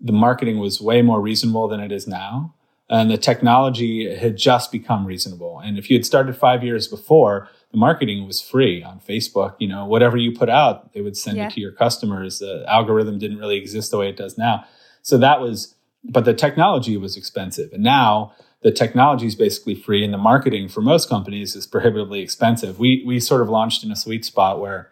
the 0.02 0.12
marketing 0.12 0.58
was 0.58 0.82
way 0.82 1.04
more 1.04 1.22
reasonable 1.22 1.68
than 1.68 1.80
it 1.80 1.92
is 1.92 2.08
now. 2.08 2.56
And 2.90 3.12
the 3.12 3.20
technology 3.20 4.14
had 4.14 4.38
just 4.38 4.72
become 4.72 5.06
reasonable. 5.06 5.60
And 5.60 5.78
if 5.78 5.92
you 5.92 5.96
had 5.96 6.08
started 6.08 6.36
five 6.36 6.64
years 6.64 6.88
before, 6.88 7.48
the 7.70 7.78
marketing 7.78 8.26
was 8.26 8.42
free 8.42 8.82
on 8.82 9.00
Facebook. 9.00 9.56
You 9.60 9.68
know, 9.68 9.86
whatever 9.86 10.18
you 10.18 10.36
put 10.36 10.50
out, 10.50 10.92
they 10.94 11.02
would 11.02 11.16
send 11.16 11.38
yeah. 11.38 11.46
it 11.46 11.54
to 11.54 11.62
your 11.62 11.72
customers. 11.72 12.40
The 12.40 12.66
algorithm 12.68 13.20
didn't 13.20 13.38
really 13.38 13.58
exist 13.58 13.92
the 13.92 14.00
way 14.00 14.10
it 14.10 14.18
does 14.18 14.40
now. 14.40 14.66
So 15.04 15.20
that 15.20 15.40
was, 15.40 15.76
but 16.04 16.26
the 16.26 16.34
technology 16.34 16.98
was 16.98 17.16
expensive. 17.16 17.72
And 17.74 17.84
now 17.84 18.34
the 18.62 18.72
technology 18.72 19.26
is 19.26 19.36
basically 19.36 19.76
free 19.76 20.04
and 20.04 20.14
the 20.14 20.18
marketing 20.18 20.70
for 20.70 20.82
most 20.82 21.10
companies 21.10 21.56
is 21.56 21.66
prohibitively 21.66 22.22
expensive. 22.22 22.80
We, 22.80 23.04
we 23.06 23.20
sort 23.20 23.42
of 23.42 23.50
launched 23.50 23.84
in 23.84 23.92
a 23.92 23.96
sweet 23.96 24.24
spot 24.24 24.60
where 24.60 24.92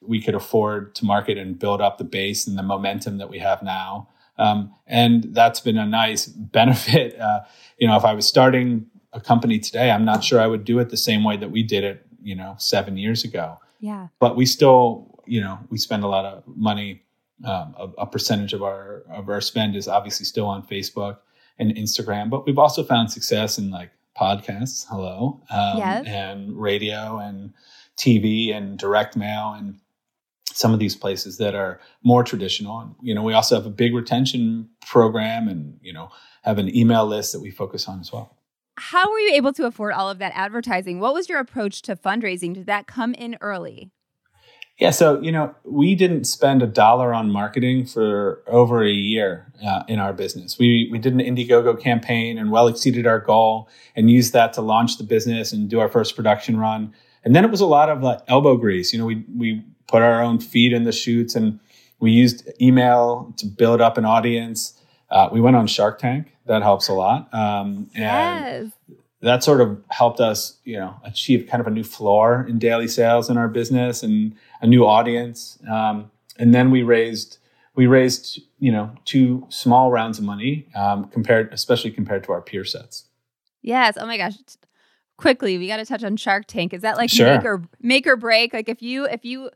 we 0.00 0.20
could 0.20 0.34
afford 0.34 0.94
to 0.96 1.04
market 1.04 1.38
and 1.38 1.58
build 1.58 1.80
up 1.80 1.98
the 1.98 2.04
base 2.04 2.46
and 2.46 2.58
the 2.58 2.62
momentum 2.62 3.18
that 3.18 3.30
we 3.30 3.38
have 3.38 3.62
now. 3.62 4.08
Um, 4.36 4.74
and 4.86 5.28
that's 5.32 5.60
been 5.60 5.78
a 5.78 5.86
nice 5.86 6.26
benefit. 6.26 7.18
Uh, 7.18 7.40
you 7.78 7.86
know, 7.86 7.96
if 7.96 8.04
I 8.04 8.14
was 8.14 8.26
starting 8.26 8.86
a 9.12 9.20
company 9.20 9.60
today, 9.60 9.90
I'm 9.90 10.04
not 10.04 10.24
sure 10.24 10.40
I 10.40 10.46
would 10.48 10.64
do 10.64 10.80
it 10.80 10.90
the 10.90 10.96
same 10.96 11.22
way 11.22 11.36
that 11.36 11.52
we 11.52 11.62
did 11.62 11.84
it, 11.84 12.06
you 12.22 12.34
know, 12.34 12.56
seven 12.58 12.96
years 12.96 13.22
ago. 13.22 13.60
Yeah. 13.78 14.08
But 14.18 14.34
we 14.34 14.44
still, 14.44 15.20
you 15.24 15.40
know, 15.40 15.58
we 15.70 15.78
spend 15.78 16.02
a 16.02 16.08
lot 16.08 16.24
of 16.24 16.42
money. 16.46 17.02
Um, 17.44 17.74
a, 17.76 17.88
a 17.98 18.06
percentage 18.06 18.52
of 18.52 18.62
our 18.62 19.02
of 19.10 19.28
our 19.28 19.40
spend 19.40 19.74
is 19.74 19.88
obviously 19.88 20.24
still 20.24 20.46
on 20.46 20.62
Facebook 20.62 21.18
and 21.58 21.74
Instagram, 21.74 22.30
but 22.30 22.46
we've 22.46 22.58
also 22.58 22.82
found 22.82 23.10
success 23.10 23.58
in 23.58 23.70
like 23.70 23.90
podcasts, 24.18 24.86
hello, 24.88 25.40
um, 25.50 25.78
yes. 25.78 26.06
and 26.06 26.58
radio 26.58 27.18
and 27.18 27.52
TV 27.96 28.54
and 28.54 28.78
direct 28.78 29.16
mail 29.16 29.54
and 29.56 29.78
some 30.52 30.72
of 30.72 30.78
these 30.78 30.94
places 30.94 31.38
that 31.38 31.54
are 31.54 31.80
more 32.02 32.22
traditional. 32.22 32.78
And, 32.78 32.94
you 33.02 33.14
know, 33.14 33.22
we 33.22 33.32
also 33.32 33.56
have 33.56 33.66
a 33.66 33.70
big 33.70 33.94
retention 33.94 34.68
program 34.86 35.48
and, 35.48 35.78
you 35.82 35.92
know, 35.92 36.10
have 36.42 36.58
an 36.58 36.74
email 36.76 37.06
list 37.06 37.32
that 37.32 37.40
we 37.40 37.50
focus 37.50 37.88
on 37.88 38.00
as 38.00 38.12
well. 38.12 38.36
How 38.76 39.10
were 39.10 39.18
you 39.18 39.34
able 39.34 39.52
to 39.54 39.66
afford 39.66 39.92
all 39.92 40.10
of 40.10 40.18
that 40.18 40.32
advertising? 40.34 41.00
What 41.00 41.14
was 41.14 41.28
your 41.28 41.38
approach 41.38 41.82
to 41.82 41.96
fundraising? 41.96 42.54
Did 42.54 42.66
that 42.66 42.86
come 42.86 43.14
in 43.14 43.36
early? 43.40 43.90
Yeah, 44.78 44.90
so 44.90 45.20
you 45.20 45.30
know, 45.30 45.54
we 45.64 45.94
didn't 45.94 46.24
spend 46.24 46.60
a 46.62 46.66
dollar 46.66 47.14
on 47.14 47.30
marketing 47.30 47.86
for 47.86 48.42
over 48.48 48.82
a 48.82 48.90
year 48.90 49.52
uh, 49.64 49.84
in 49.86 50.00
our 50.00 50.12
business. 50.12 50.58
We 50.58 50.88
we 50.90 50.98
did 50.98 51.12
an 51.12 51.20
Indiegogo 51.20 51.80
campaign 51.80 52.38
and 52.38 52.50
well 52.50 52.66
exceeded 52.66 53.06
our 53.06 53.20
goal, 53.20 53.68
and 53.94 54.10
used 54.10 54.32
that 54.32 54.52
to 54.54 54.62
launch 54.62 54.98
the 54.98 55.04
business 55.04 55.52
and 55.52 55.68
do 55.68 55.78
our 55.78 55.88
first 55.88 56.16
production 56.16 56.58
run. 56.58 56.92
And 57.24 57.36
then 57.36 57.44
it 57.44 57.50
was 57.50 57.60
a 57.60 57.66
lot 57.66 57.88
of 57.88 58.02
like 58.02 58.20
elbow 58.26 58.56
grease. 58.56 58.92
You 58.92 58.98
know, 58.98 59.06
we 59.06 59.24
we 59.36 59.64
put 59.86 60.02
our 60.02 60.20
own 60.20 60.40
feet 60.40 60.72
in 60.72 60.82
the 60.82 60.92
shoots, 60.92 61.36
and 61.36 61.60
we 62.00 62.10
used 62.10 62.50
email 62.60 63.32
to 63.36 63.46
build 63.46 63.80
up 63.80 63.96
an 63.96 64.04
audience. 64.04 64.80
Uh, 65.08 65.28
we 65.30 65.40
went 65.40 65.54
on 65.54 65.68
Shark 65.68 66.00
Tank. 66.00 66.34
That 66.46 66.62
helps 66.62 66.88
a 66.88 66.94
lot. 66.94 67.32
Um, 67.32 67.88
and 67.94 68.72
yes. 68.90 68.98
that 69.22 69.44
sort 69.44 69.60
of 69.60 69.82
helped 69.88 70.20
us, 70.20 70.58
you 70.64 70.76
know, 70.76 70.94
achieve 71.04 71.46
kind 71.48 71.60
of 71.60 71.66
a 71.66 71.70
new 71.70 71.84
floor 71.84 72.44
in 72.48 72.58
daily 72.58 72.88
sales 72.88 73.30
in 73.30 73.38
our 73.38 73.48
business 73.48 74.02
and 74.02 74.34
a 74.64 74.66
new 74.66 74.86
audience. 74.86 75.58
Um, 75.70 76.10
and 76.38 76.54
then 76.54 76.70
we 76.70 76.82
raised 76.82 77.38
we 77.76 77.86
raised 77.86 78.40
you 78.58 78.72
know 78.72 78.90
two 79.04 79.46
small 79.50 79.90
rounds 79.90 80.18
of 80.18 80.24
money 80.24 80.66
um, 80.74 81.04
compared 81.08 81.52
especially 81.52 81.90
compared 81.90 82.24
to 82.24 82.32
our 82.32 82.40
peer 82.40 82.64
sets. 82.64 83.04
Yes. 83.60 83.96
Oh 84.00 84.06
my 84.06 84.16
gosh. 84.16 84.34
Quickly 85.18 85.58
we 85.58 85.68
got 85.68 85.76
to 85.76 85.84
touch 85.84 86.02
on 86.02 86.16
shark 86.16 86.46
tank. 86.46 86.72
Is 86.72 86.82
that 86.82 86.96
like 86.96 87.10
sure. 87.10 87.36
make 87.36 87.44
or 87.44 87.62
make 87.80 88.06
or 88.06 88.16
break? 88.16 88.54
Like 88.54 88.70
if 88.70 88.82
you 88.82 89.04
if 89.04 89.24
you 89.24 89.50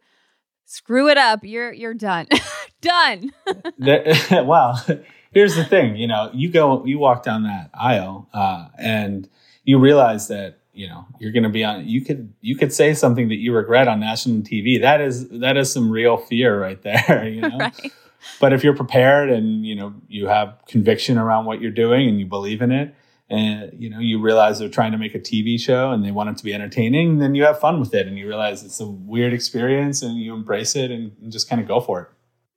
screw 0.67 1.09
it 1.09 1.17
up 1.17 1.43
you're 1.43 1.73
you're 1.73 1.95
done. 1.95 2.27
Done. 2.81 3.33
Well 4.31 4.85
here's 5.33 5.57
the 5.57 5.65
thing 5.65 5.97
you 5.97 6.07
know 6.07 6.31
you 6.33 6.50
go 6.50 6.85
you 6.85 6.99
walk 6.99 7.23
down 7.23 7.43
that 7.43 7.71
aisle 7.75 8.29
uh, 8.33 8.69
and 8.79 9.29
you 9.65 9.79
realize 9.79 10.29
that 10.29 10.58
you 10.78 10.88
know 10.88 11.04
you're 11.18 11.32
going 11.32 11.42
to 11.42 11.49
be 11.49 11.64
on 11.64 11.87
you 11.87 12.04
could 12.04 12.32
you 12.40 12.56
could 12.56 12.73
say 12.73 12.94
something 12.94 13.28
that 13.28 13.37
you 13.37 13.52
regret 13.52 13.88
on 13.88 13.99
national 13.99 14.42
tv 14.42 14.80
that 14.80 15.00
is 15.00 15.28
that 15.28 15.56
is 15.56 15.73
some 15.73 15.90
real 15.90 16.16
fear 16.16 16.61
right 16.61 16.82
there 16.88 17.28
you 17.28 17.40
know? 17.40 17.58
Right. 17.58 17.92
but 18.40 18.52
if 18.52 18.62
you're 18.62 18.76
prepared 18.76 19.28
and 19.28 19.66
you 19.66 19.75
know 19.75 19.94
you 20.06 20.28
have 20.28 20.58
conviction 20.68 21.18
around 21.18 21.47
what 21.47 21.61
you're 21.61 21.70
doing 21.70 22.08
and 22.08 22.20
you 22.20 22.26
believe 22.26 22.62
in 22.62 22.70
it 22.70 22.94
and 23.28 23.73
you 23.75 23.90
know 23.90 23.99
you 23.99 24.20
realize 24.20 24.61
they're 24.61 24.68
trying 24.68 24.92
to 24.92 24.99
make 24.99 25.14
a 25.14 25.20
tv 25.20 25.58
show 25.61 25.90
and 25.90 26.04
they 26.04 26.12
want 26.12 26.30
it 26.30 26.37
to 26.37 26.44
be 26.44 26.54
entertaining 26.54 27.18
then 27.18 27.35
you 27.35 27.42
have 27.42 27.58
fun 27.58 27.80
with 27.80 27.92
it 27.92 28.06
and 28.06 28.16
you 28.16 28.28
realize 28.28 28.62
it's 28.62 28.80
a 28.80 28.87
weird 28.87 29.32
experience 29.32 30.00
and 30.02 30.16
you 30.16 30.32
embrace 30.32 30.76
it 30.76 30.92
and, 30.92 31.12
and 31.20 31.32
just 31.32 31.49
kind 31.49 31.61
of 31.61 31.66
go 31.66 31.80
for 31.80 32.02
it. 32.02 32.08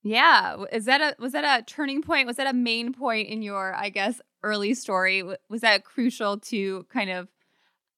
Yeah. 0.04 0.66
Is 0.72 0.86
that 0.86 1.02
a 1.02 1.16
was 1.22 1.34
that 1.34 1.44
a 1.44 1.64
turning 1.64 2.02
point? 2.02 2.28
Was 2.28 2.38
that 2.38 2.48
a 2.48 2.54
main 2.54 2.94
point 2.94 3.30
in 3.30 3.42
your 3.42 3.76
i 3.76 3.90
guess 3.90 4.20
early 4.44 4.74
story? 4.74 5.24
Was 5.50 5.62
that 5.62 5.86
crucial 5.86 6.40
to 6.40 6.86
kind 6.90 7.10
of 7.10 7.28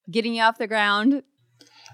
getting 0.10 0.36
you 0.36 0.42
off 0.42 0.58
the 0.58 0.68
ground? 0.68 1.24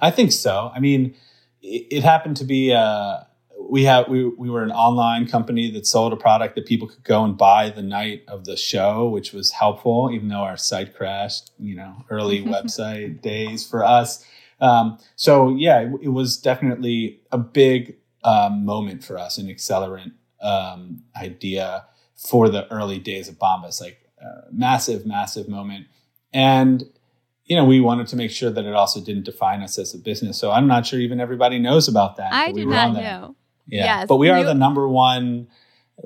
I 0.02 0.12
think 0.12 0.32
so. 0.32 0.72
I 0.74 0.80
mean, 0.80 1.16
it, 1.62 1.88
it 1.92 2.04
happened 2.04 2.38
to 2.38 2.46
be 2.46 2.74
uh, 2.74 3.24
we 3.70 3.84
have 3.84 4.08
we 4.08 4.26
we 4.26 4.50
were 4.50 4.64
an 4.64 4.72
online 4.72 5.28
company 5.28 5.70
that 5.72 5.86
sold 5.86 6.14
a 6.14 6.18
product 6.18 6.56
that 6.56 6.66
people 6.66 6.88
could 6.88 7.04
go 7.04 7.24
and 7.24 7.38
buy 7.38 7.70
the 7.70 7.82
night 7.82 8.24
of 8.28 8.46
the 8.46 8.58
show, 8.58 9.10
which 9.10 9.34
was 9.34 9.52
helpful, 9.52 10.10
even 10.14 10.30
though 10.30 10.38
our 10.38 10.58
site 10.58 10.96
crashed. 10.96 11.52
You 11.60 11.76
know, 11.76 12.06
early 12.10 12.44
website 12.46 13.22
days 13.22 13.68
for 13.68 13.84
us. 13.84 14.26
Um, 14.62 14.98
so 15.16 15.56
yeah, 15.56 15.80
it, 15.82 15.92
it, 16.04 16.10
was 16.10 16.36
definitely 16.36 17.22
a 17.32 17.38
big 17.38 17.96
um, 18.26 18.66
moment 18.66 19.06
for 19.06 19.18
us, 19.18 19.38
an 19.38 19.48
accelerant 19.48 20.12
um, 20.42 21.04
idea 21.16 21.86
for 22.18 22.50
the 22.50 22.70
early 22.72 23.00
days 23.00 23.30
of 23.30 23.36
Bombas, 23.36 23.80
like 23.80 24.10
uh, 24.22 24.42
massive, 24.52 25.06
massive 25.06 25.48
moment. 25.48 25.88
And 26.34 26.84
you 27.50 27.56
know, 27.56 27.66
we 27.66 27.82
wanted 27.82 28.08
to 28.08 28.16
make 28.16 28.30
sure 28.30 28.52
that 28.52 28.64
it 28.64 28.76
also 28.76 29.02
didn't 29.02 29.24
define 29.26 29.64
us 29.64 29.80
as 29.80 29.96
a 29.96 29.98
business. 29.98 30.38
So 30.38 30.52
I'm 30.52 30.68
not 30.68 30.86
sure 30.86 31.00
even 31.00 31.20
everybody 31.20 31.58
knows 31.58 31.88
about 31.88 32.18
that. 32.18 32.32
I 32.32 32.52
did 32.52 32.68
not 32.68 32.94
know. 32.94 33.36
Yeah, 33.66 33.84
yes, 33.84 34.08
but 34.08 34.18
we 34.18 34.30
are 34.30 34.40
you- 34.40 34.46
the 34.46 34.54
number 34.54 34.88
one 34.88 35.48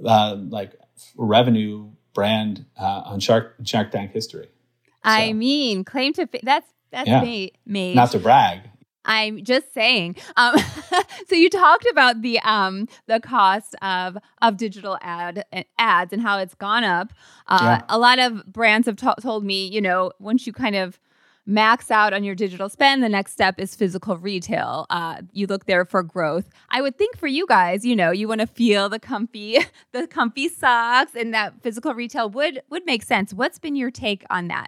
uh, 0.03 0.37
like 0.37 0.73
revenue 1.15 1.91
brand 2.13 2.65
uh, 2.79 3.03
on 3.05 3.19
Shark 3.19 3.55
Shark 3.65 3.91
Tank 3.91 4.11
history. 4.11 4.45
So. 4.45 4.89
I 5.03 5.33
mean, 5.33 5.83
claim 5.83 6.13
to 6.13 6.27
that's 6.41 6.67
that's 6.91 7.09
yeah. 7.09 7.21
me, 7.21 7.51
made. 7.65 7.95
Not 7.95 8.11
to 8.11 8.19
brag. 8.19 8.61
I'm 9.05 9.43
just 9.43 9.73
saying. 9.73 10.15
Um, 10.37 10.55
so 11.27 11.35
you 11.35 11.49
talked 11.49 11.85
about 11.91 12.21
the 12.21 12.39
um, 12.39 12.87
the 13.07 13.19
cost 13.19 13.75
of 13.81 14.17
of 14.41 14.55
digital 14.55 14.97
ad 15.01 15.45
ads 15.77 16.13
and 16.13 16.21
how 16.21 16.37
it's 16.39 16.55
gone 16.55 16.85
up. 16.85 17.11
Uh, 17.47 17.59
yeah. 17.61 17.81
A 17.89 17.97
lot 17.97 18.19
of 18.19 18.45
brands 18.45 18.87
have 18.87 18.95
t- 18.95 19.21
told 19.21 19.43
me, 19.43 19.67
you 19.67 19.81
know, 19.81 20.13
once 20.19 20.47
you 20.47 20.53
kind 20.53 20.77
of 20.77 20.99
max 21.45 21.91
out 21.91 22.13
on 22.13 22.23
your 22.23 22.35
digital 22.35 22.69
spend. 22.69 23.03
The 23.03 23.09
next 23.09 23.31
step 23.33 23.59
is 23.59 23.75
physical 23.75 24.17
retail. 24.17 24.85
Uh, 24.89 25.21
you 25.31 25.47
look 25.47 25.65
there 25.65 25.85
for 25.85 26.03
growth. 26.03 26.49
I 26.69 26.81
would 26.81 26.97
think 26.97 27.17
for 27.17 27.27
you 27.27 27.45
guys, 27.47 27.85
you 27.85 27.95
know, 27.95 28.11
you 28.11 28.27
want 28.27 28.41
to 28.41 28.47
feel 28.47 28.89
the 28.89 28.99
comfy, 28.99 29.57
the 29.91 30.07
comfy 30.07 30.49
socks, 30.49 31.15
and 31.15 31.33
that 31.33 31.61
physical 31.61 31.93
retail 31.93 32.29
would 32.29 32.61
would 32.69 32.85
make 32.85 33.03
sense. 33.03 33.33
What's 33.33 33.59
been 33.59 33.75
your 33.75 33.91
take 33.91 34.23
on 34.29 34.47
that? 34.47 34.67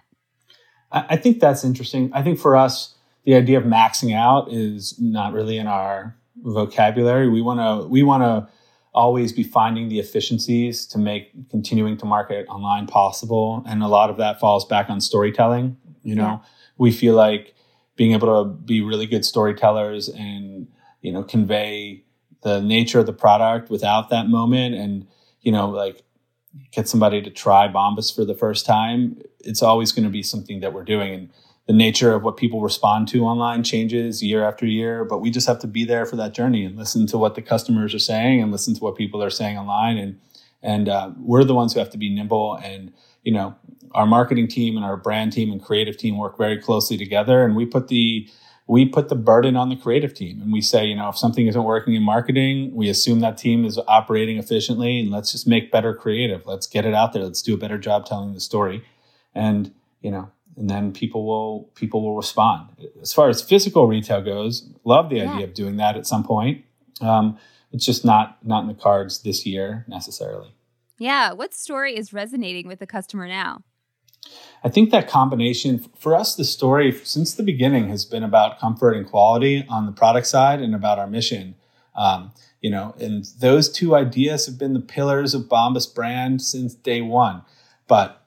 I 0.92 1.16
think 1.16 1.40
that's 1.40 1.64
interesting. 1.64 2.10
I 2.14 2.22
think 2.22 2.38
for 2.38 2.56
us, 2.56 2.94
the 3.24 3.34
idea 3.34 3.58
of 3.58 3.64
maxing 3.64 4.14
out 4.14 4.52
is 4.52 4.94
not 5.00 5.32
really 5.32 5.58
in 5.58 5.66
our 5.66 6.16
vocabulary. 6.42 7.28
We 7.28 7.42
want 7.42 7.60
to 7.60 7.88
we 7.88 8.02
want 8.02 8.22
to 8.22 8.48
always 8.94 9.32
be 9.32 9.42
finding 9.42 9.88
the 9.88 9.98
efficiencies 9.98 10.86
to 10.86 10.98
make 10.98 11.50
continuing 11.50 11.98
to 11.98 12.06
market 12.06 12.46
online 12.48 12.86
possible 12.86 13.62
and 13.68 13.82
a 13.82 13.88
lot 13.88 14.08
of 14.08 14.16
that 14.16 14.40
falls 14.40 14.64
back 14.64 14.88
on 14.88 15.02
storytelling 15.02 15.76
you 16.02 16.14
know 16.14 16.40
yeah 16.42 16.48
we 16.78 16.90
feel 16.90 17.14
like 17.14 17.54
being 17.96 18.12
able 18.12 18.44
to 18.44 18.50
be 18.50 18.80
really 18.80 19.06
good 19.06 19.24
storytellers 19.24 20.08
and 20.08 20.68
you 21.00 21.12
know 21.12 21.22
convey 21.22 22.02
the 22.42 22.60
nature 22.60 23.00
of 23.00 23.06
the 23.06 23.12
product 23.12 23.70
without 23.70 24.10
that 24.10 24.28
moment 24.28 24.74
and 24.74 25.06
you 25.40 25.52
know 25.52 25.68
like 25.68 26.02
get 26.72 26.88
somebody 26.88 27.20
to 27.20 27.30
try 27.30 27.68
bombas 27.68 28.14
for 28.14 28.24
the 28.24 28.34
first 28.34 28.64
time 28.64 29.16
it's 29.46 29.62
always 29.62 29.92
going 29.92 30.04
to 30.04 30.10
be 30.10 30.22
something 30.22 30.60
that 30.60 30.72
we're 30.72 30.84
doing. 30.84 31.14
And 31.14 31.30
the 31.66 31.72
nature 31.72 32.12
of 32.12 32.22
what 32.22 32.36
people 32.36 32.60
respond 32.60 33.08
to 33.08 33.24
online 33.24 33.64
changes 33.64 34.22
year 34.22 34.44
after 34.44 34.66
year 34.66 35.04
but 35.04 35.18
we 35.18 35.30
just 35.30 35.48
have 35.48 35.58
to 35.60 35.66
be 35.66 35.84
there 35.84 36.06
for 36.06 36.14
that 36.16 36.32
journey 36.32 36.64
and 36.64 36.76
listen 36.76 37.06
to 37.08 37.18
what 37.18 37.34
the 37.34 37.42
customers 37.42 37.92
are 37.94 37.98
saying 37.98 38.40
and 38.40 38.52
listen 38.52 38.74
to 38.74 38.80
what 38.80 38.96
people 38.96 39.22
are 39.22 39.30
saying 39.30 39.56
online. 39.56 39.96
And 39.96 40.20
and 40.62 40.88
uh, 40.88 41.10
we're 41.18 41.44
the 41.44 41.54
ones 41.54 41.72
who 41.72 41.78
have 41.78 41.90
to 41.90 41.98
be 41.98 42.10
nimble 42.10 42.54
and 42.54 42.92
you 43.22 43.32
know 43.32 43.54
our 43.96 44.06
marketing 44.06 44.46
team 44.46 44.76
and 44.76 44.84
our 44.84 44.96
brand 44.96 45.32
team 45.32 45.50
and 45.50 45.64
creative 45.64 45.96
team 45.96 46.18
work 46.18 46.36
very 46.36 46.58
closely 46.58 46.98
together 46.98 47.42
and 47.44 47.56
we 47.56 47.64
put 47.64 47.88
the 47.88 48.28
we 48.68 48.84
put 48.84 49.08
the 49.08 49.14
burden 49.14 49.56
on 49.56 49.68
the 49.68 49.76
creative 49.76 50.12
team. 50.12 50.42
And 50.42 50.52
we 50.52 50.60
say 50.60 50.84
you 50.84 50.94
know 50.94 51.08
if 51.08 51.16
something 51.16 51.46
isn't 51.46 51.64
working 51.64 51.94
in 51.94 52.02
marketing 52.02 52.74
we 52.74 52.90
assume 52.90 53.20
that 53.20 53.38
team 53.38 53.64
is 53.64 53.80
operating 53.88 54.36
efficiently 54.36 55.00
and 55.00 55.10
let's 55.10 55.32
just 55.32 55.48
make 55.48 55.72
better 55.72 55.94
creative. 55.94 56.46
Let's 56.46 56.66
get 56.66 56.84
it 56.84 56.92
out 56.92 57.14
there. 57.14 57.22
Let's 57.22 57.40
do 57.40 57.54
a 57.54 57.56
better 57.56 57.78
job 57.78 58.04
telling 58.04 58.34
the 58.34 58.40
story. 58.40 58.84
And 59.34 59.72
you 60.02 60.10
know 60.10 60.30
and 60.58 60.68
then 60.68 60.92
people 60.92 61.26
will 61.26 61.70
people 61.74 62.02
will 62.02 62.16
respond. 62.16 62.68
As 63.00 63.14
far 63.14 63.30
as 63.30 63.40
physical 63.40 63.88
retail 63.88 64.20
goes 64.20 64.68
love 64.84 65.08
the 65.08 65.16
yeah. 65.16 65.32
idea 65.32 65.46
of 65.46 65.54
doing 65.54 65.78
that 65.78 65.96
at 65.96 66.06
some 66.06 66.22
point. 66.22 66.64
Um, 67.00 67.38
it's 67.72 67.86
just 67.86 68.04
not 68.04 68.44
not 68.44 68.60
in 68.60 68.68
the 68.68 68.74
cards 68.74 69.22
this 69.22 69.46
year 69.46 69.86
necessarily. 69.88 70.54
Yeah. 70.98 71.32
What 71.32 71.54
story 71.54 71.96
is 71.96 72.12
resonating 72.12 72.68
with 72.68 72.78
the 72.78 72.86
customer 72.86 73.26
now 73.26 73.62
I 74.66 74.68
think 74.68 74.90
that 74.90 75.08
combination 75.08 75.78
for 75.96 76.12
us, 76.12 76.34
the 76.34 76.44
story 76.44 76.90
since 77.04 77.34
the 77.34 77.44
beginning 77.44 77.88
has 77.90 78.04
been 78.04 78.24
about 78.24 78.58
comfort 78.58 78.96
and 78.96 79.06
quality 79.06 79.64
on 79.68 79.86
the 79.86 79.92
product 79.92 80.26
side 80.26 80.60
and 80.60 80.74
about 80.74 80.98
our 80.98 81.06
mission. 81.06 81.54
Um, 81.94 82.32
you 82.60 82.70
know, 82.72 82.92
and 82.98 83.24
those 83.38 83.70
two 83.70 83.94
ideas 83.94 84.44
have 84.46 84.58
been 84.58 84.74
the 84.74 84.80
pillars 84.80 85.34
of 85.34 85.42
Bombas 85.42 85.94
brand 85.94 86.42
since 86.42 86.74
day 86.74 87.00
one. 87.00 87.42
But 87.86 88.26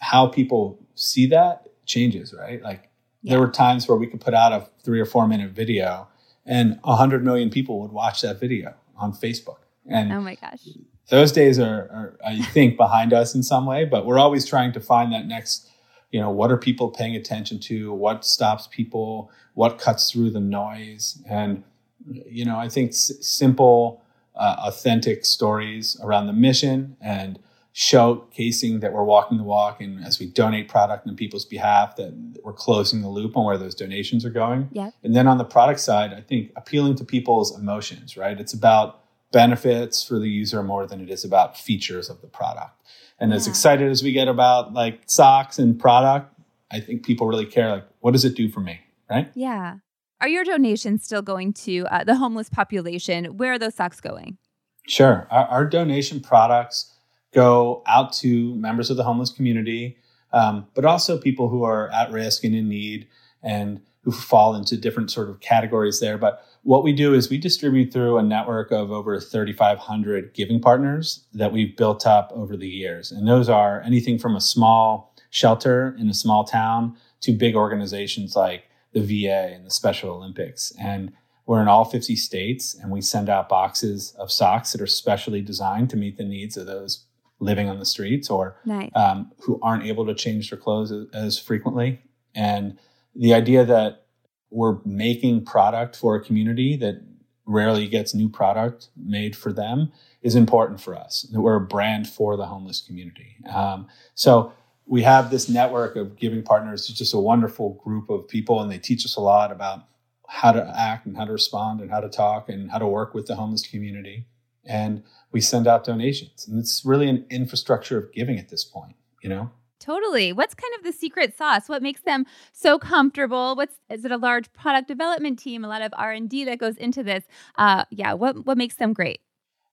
how 0.00 0.26
people 0.26 0.78
see 0.94 1.26
that 1.28 1.66
changes, 1.86 2.34
right? 2.38 2.62
Like 2.62 2.90
yeah. 3.22 3.30
there 3.30 3.40
were 3.40 3.50
times 3.50 3.88
where 3.88 3.96
we 3.96 4.08
could 4.08 4.20
put 4.20 4.34
out 4.34 4.52
a 4.52 4.68
three 4.84 5.00
or 5.00 5.06
four 5.06 5.26
minute 5.26 5.52
video 5.52 6.06
and 6.44 6.78
a 6.84 6.96
hundred 6.96 7.24
million 7.24 7.48
people 7.48 7.80
would 7.80 7.92
watch 7.92 8.20
that 8.20 8.38
video 8.38 8.74
on 8.94 9.14
Facebook. 9.14 9.60
And 9.86 10.12
oh 10.12 10.20
my 10.20 10.34
gosh 10.34 10.68
those 11.08 11.32
days 11.32 11.58
are, 11.58 11.64
are, 11.90 12.18
I 12.24 12.42
think, 12.42 12.76
behind 12.76 13.12
us 13.12 13.34
in 13.34 13.42
some 13.42 13.66
way, 13.66 13.84
but 13.84 14.04
we're 14.04 14.18
always 14.18 14.46
trying 14.46 14.72
to 14.72 14.80
find 14.80 15.12
that 15.12 15.26
next, 15.26 15.68
you 16.10 16.20
know, 16.20 16.30
what 16.30 16.50
are 16.50 16.56
people 16.56 16.90
paying 16.90 17.14
attention 17.16 17.58
to? 17.60 17.92
What 17.92 18.24
stops 18.24 18.66
people? 18.70 19.30
What 19.54 19.78
cuts 19.78 20.10
through 20.10 20.30
the 20.30 20.40
noise? 20.40 21.22
And, 21.28 21.64
you 22.06 22.44
know, 22.44 22.56
I 22.58 22.68
think 22.68 22.90
s- 22.90 23.12
simple, 23.20 24.02
uh, 24.34 24.56
authentic 24.60 25.24
stories 25.24 25.98
around 26.02 26.26
the 26.26 26.32
mission 26.32 26.96
and 27.00 27.38
showcasing 27.74 28.80
that 28.80 28.92
we're 28.92 29.04
walking 29.04 29.38
the 29.38 29.44
walk 29.44 29.80
and 29.80 30.04
as 30.04 30.18
we 30.18 30.26
donate 30.26 30.68
product 30.68 31.06
on 31.06 31.14
people's 31.14 31.44
behalf 31.44 31.96
that 31.96 32.12
we're 32.42 32.52
closing 32.52 33.02
the 33.02 33.08
loop 33.08 33.36
on 33.36 33.44
where 33.44 33.58
those 33.58 33.74
donations 33.74 34.24
are 34.24 34.30
going 34.30 34.68
yeah 34.72 34.90
and 35.04 35.14
then 35.14 35.28
on 35.28 35.38
the 35.38 35.44
product 35.44 35.78
side 35.78 36.12
i 36.12 36.20
think 36.20 36.50
appealing 36.56 36.96
to 36.96 37.04
people's 37.04 37.56
emotions 37.56 38.16
right 38.16 38.40
it's 38.40 38.52
about 38.52 39.04
benefits 39.32 40.04
for 40.04 40.18
the 40.18 40.28
user 40.28 40.62
more 40.62 40.86
than 40.86 41.00
it 41.00 41.10
is 41.10 41.24
about 41.24 41.58
features 41.58 42.08
of 42.08 42.20
the 42.20 42.26
product. 42.26 42.80
And 43.20 43.30
yeah. 43.30 43.36
as 43.36 43.46
excited 43.46 43.90
as 43.90 44.02
we 44.02 44.12
get 44.12 44.28
about 44.28 44.72
like 44.72 45.02
socks 45.06 45.58
and 45.58 45.78
product, 45.78 46.32
I 46.70 46.80
think 46.80 47.04
people 47.04 47.26
really 47.26 47.46
care 47.46 47.70
like 47.70 47.84
what 48.00 48.12
does 48.12 48.24
it 48.24 48.36
do 48.36 48.48
for 48.48 48.60
me, 48.60 48.80
right? 49.10 49.30
Yeah. 49.34 49.76
Are 50.20 50.28
your 50.28 50.44
donations 50.44 51.04
still 51.04 51.22
going 51.22 51.52
to 51.54 51.86
uh, 51.90 52.04
the 52.04 52.16
homeless 52.16 52.48
population? 52.48 53.36
Where 53.36 53.52
are 53.52 53.58
those 53.58 53.74
socks 53.74 54.00
going? 54.00 54.38
Sure. 54.86 55.28
Our, 55.30 55.46
our 55.46 55.66
donation 55.66 56.20
products 56.20 56.94
go 57.32 57.82
out 57.86 58.12
to 58.14 58.54
members 58.56 58.90
of 58.90 58.96
the 58.96 59.04
homeless 59.04 59.30
community, 59.30 59.98
um, 60.32 60.66
but 60.74 60.84
also 60.84 61.18
people 61.18 61.48
who 61.48 61.62
are 61.62 61.90
at 61.90 62.10
risk 62.10 62.42
and 62.44 62.54
in 62.54 62.68
need 62.68 63.06
and 63.42 63.80
who 64.02 64.10
fall 64.10 64.54
into 64.54 64.76
different 64.76 65.10
sort 65.10 65.28
of 65.28 65.40
categories 65.40 66.00
there. 66.00 66.18
But 66.18 66.44
what 66.62 66.84
we 66.84 66.92
do 66.92 67.14
is 67.14 67.30
we 67.30 67.38
distribute 67.38 67.92
through 67.92 68.18
a 68.18 68.22
network 68.22 68.70
of 68.70 68.90
over 68.90 69.20
3,500 69.20 70.34
giving 70.34 70.60
partners 70.60 71.24
that 71.32 71.52
we've 71.52 71.76
built 71.76 72.06
up 72.06 72.30
over 72.34 72.56
the 72.56 72.68
years. 72.68 73.10
And 73.10 73.26
those 73.26 73.48
are 73.48 73.80
anything 73.82 74.18
from 74.18 74.36
a 74.36 74.40
small 74.40 75.14
shelter 75.30 75.94
in 75.98 76.08
a 76.08 76.14
small 76.14 76.44
town 76.44 76.96
to 77.20 77.32
big 77.32 77.54
organizations 77.54 78.36
like 78.36 78.64
the 78.92 79.00
VA 79.00 79.52
and 79.54 79.66
the 79.66 79.70
Special 79.70 80.10
Olympics. 80.10 80.72
And 80.80 81.12
we're 81.46 81.62
in 81.62 81.68
all 81.68 81.84
50 81.84 82.16
states 82.16 82.74
and 82.74 82.90
we 82.90 83.00
send 83.00 83.28
out 83.28 83.48
boxes 83.48 84.14
of 84.18 84.30
socks 84.30 84.72
that 84.72 84.80
are 84.80 84.86
specially 84.86 85.40
designed 85.40 85.90
to 85.90 85.96
meet 85.96 86.16
the 86.16 86.24
needs 86.24 86.56
of 86.56 86.66
those 86.66 87.04
living 87.40 87.68
on 87.68 87.78
the 87.78 87.86
streets 87.86 88.28
or 88.28 88.56
nice. 88.64 88.90
um, 88.94 89.30
who 89.40 89.58
aren't 89.62 89.84
able 89.84 90.04
to 90.06 90.14
change 90.14 90.50
their 90.50 90.58
clothes 90.58 90.90
as, 90.90 91.06
as 91.14 91.38
frequently. 91.38 92.02
And 92.34 92.78
the 93.14 93.32
idea 93.32 93.64
that 93.64 94.04
we're 94.50 94.78
making 94.84 95.44
product 95.44 95.96
for 95.96 96.16
a 96.16 96.24
community 96.24 96.76
that 96.76 97.02
rarely 97.44 97.88
gets 97.88 98.14
new 98.14 98.28
product 98.28 98.88
made 98.96 99.34
for 99.34 99.52
them 99.52 99.90
is 100.22 100.34
important 100.34 100.80
for 100.80 100.94
us. 100.94 101.22
That 101.32 101.40
we're 101.40 101.56
a 101.56 101.60
brand 101.60 102.08
for 102.08 102.36
the 102.36 102.46
homeless 102.46 102.80
community. 102.80 103.36
Um, 103.52 103.88
so 104.14 104.52
we 104.86 105.02
have 105.02 105.30
this 105.30 105.48
network 105.48 105.96
of 105.96 106.16
giving 106.16 106.42
partners. 106.42 106.88
It's 106.88 106.98
just 106.98 107.14
a 107.14 107.18
wonderful 107.18 107.80
group 107.84 108.10
of 108.10 108.28
people, 108.28 108.60
and 108.60 108.70
they 108.70 108.78
teach 108.78 109.04
us 109.04 109.16
a 109.16 109.20
lot 109.20 109.50
about 109.50 109.84
how 110.28 110.52
to 110.52 110.74
act 110.78 111.06
and 111.06 111.16
how 111.16 111.24
to 111.24 111.32
respond 111.32 111.80
and 111.80 111.90
how 111.90 112.00
to 112.00 112.08
talk 112.08 112.48
and 112.50 112.70
how 112.70 112.78
to 112.78 112.86
work 112.86 113.14
with 113.14 113.26
the 113.26 113.36
homeless 113.36 113.66
community. 113.66 114.26
And 114.64 115.02
we 115.32 115.40
send 115.40 115.66
out 115.66 115.84
donations, 115.84 116.46
and 116.46 116.58
it's 116.58 116.84
really 116.84 117.08
an 117.08 117.24
infrastructure 117.30 117.96
of 117.96 118.12
giving 118.12 118.38
at 118.38 118.50
this 118.50 118.64
point. 118.64 118.96
You 119.22 119.30
know. 119.30 119.50
Totally. 119.80 120.32
What's 120.32 120.54
kind 120.54 120.72
of 120.76 120.84
the 120.84 120.92
secret 120.92 121.36
sauce? 121.36 121.68
What 121.68 121.82
makes 121.82 122.00
them 122.00 122.26
so 122.52 122.78
comfortable? 122.78 123.54
What's 123.54 123.76
is 123.88 124.04
it 124.04 124.10
a 124.10 124.16
large 124.16 124.52
product 124.52 124.88
development 124.88 125.38
team? 125.38 125.64
A 125.64 125.68
lot 125.68 125.82
of 125.82 125.92
R 125.96 126.12
and 126.12 126.28
D 126.28 126.44
that 126.44 126.58
goes 126.58 126.76
into 126.76 127.02
this. 127.02 127.24
Uh, 127.56 127.84
yeah. 127.90 128.12
What 128.12 128.44
what 128.44 128.58
makes 128.58 128.74
them 128.76 128.92
great? 128.92 129.20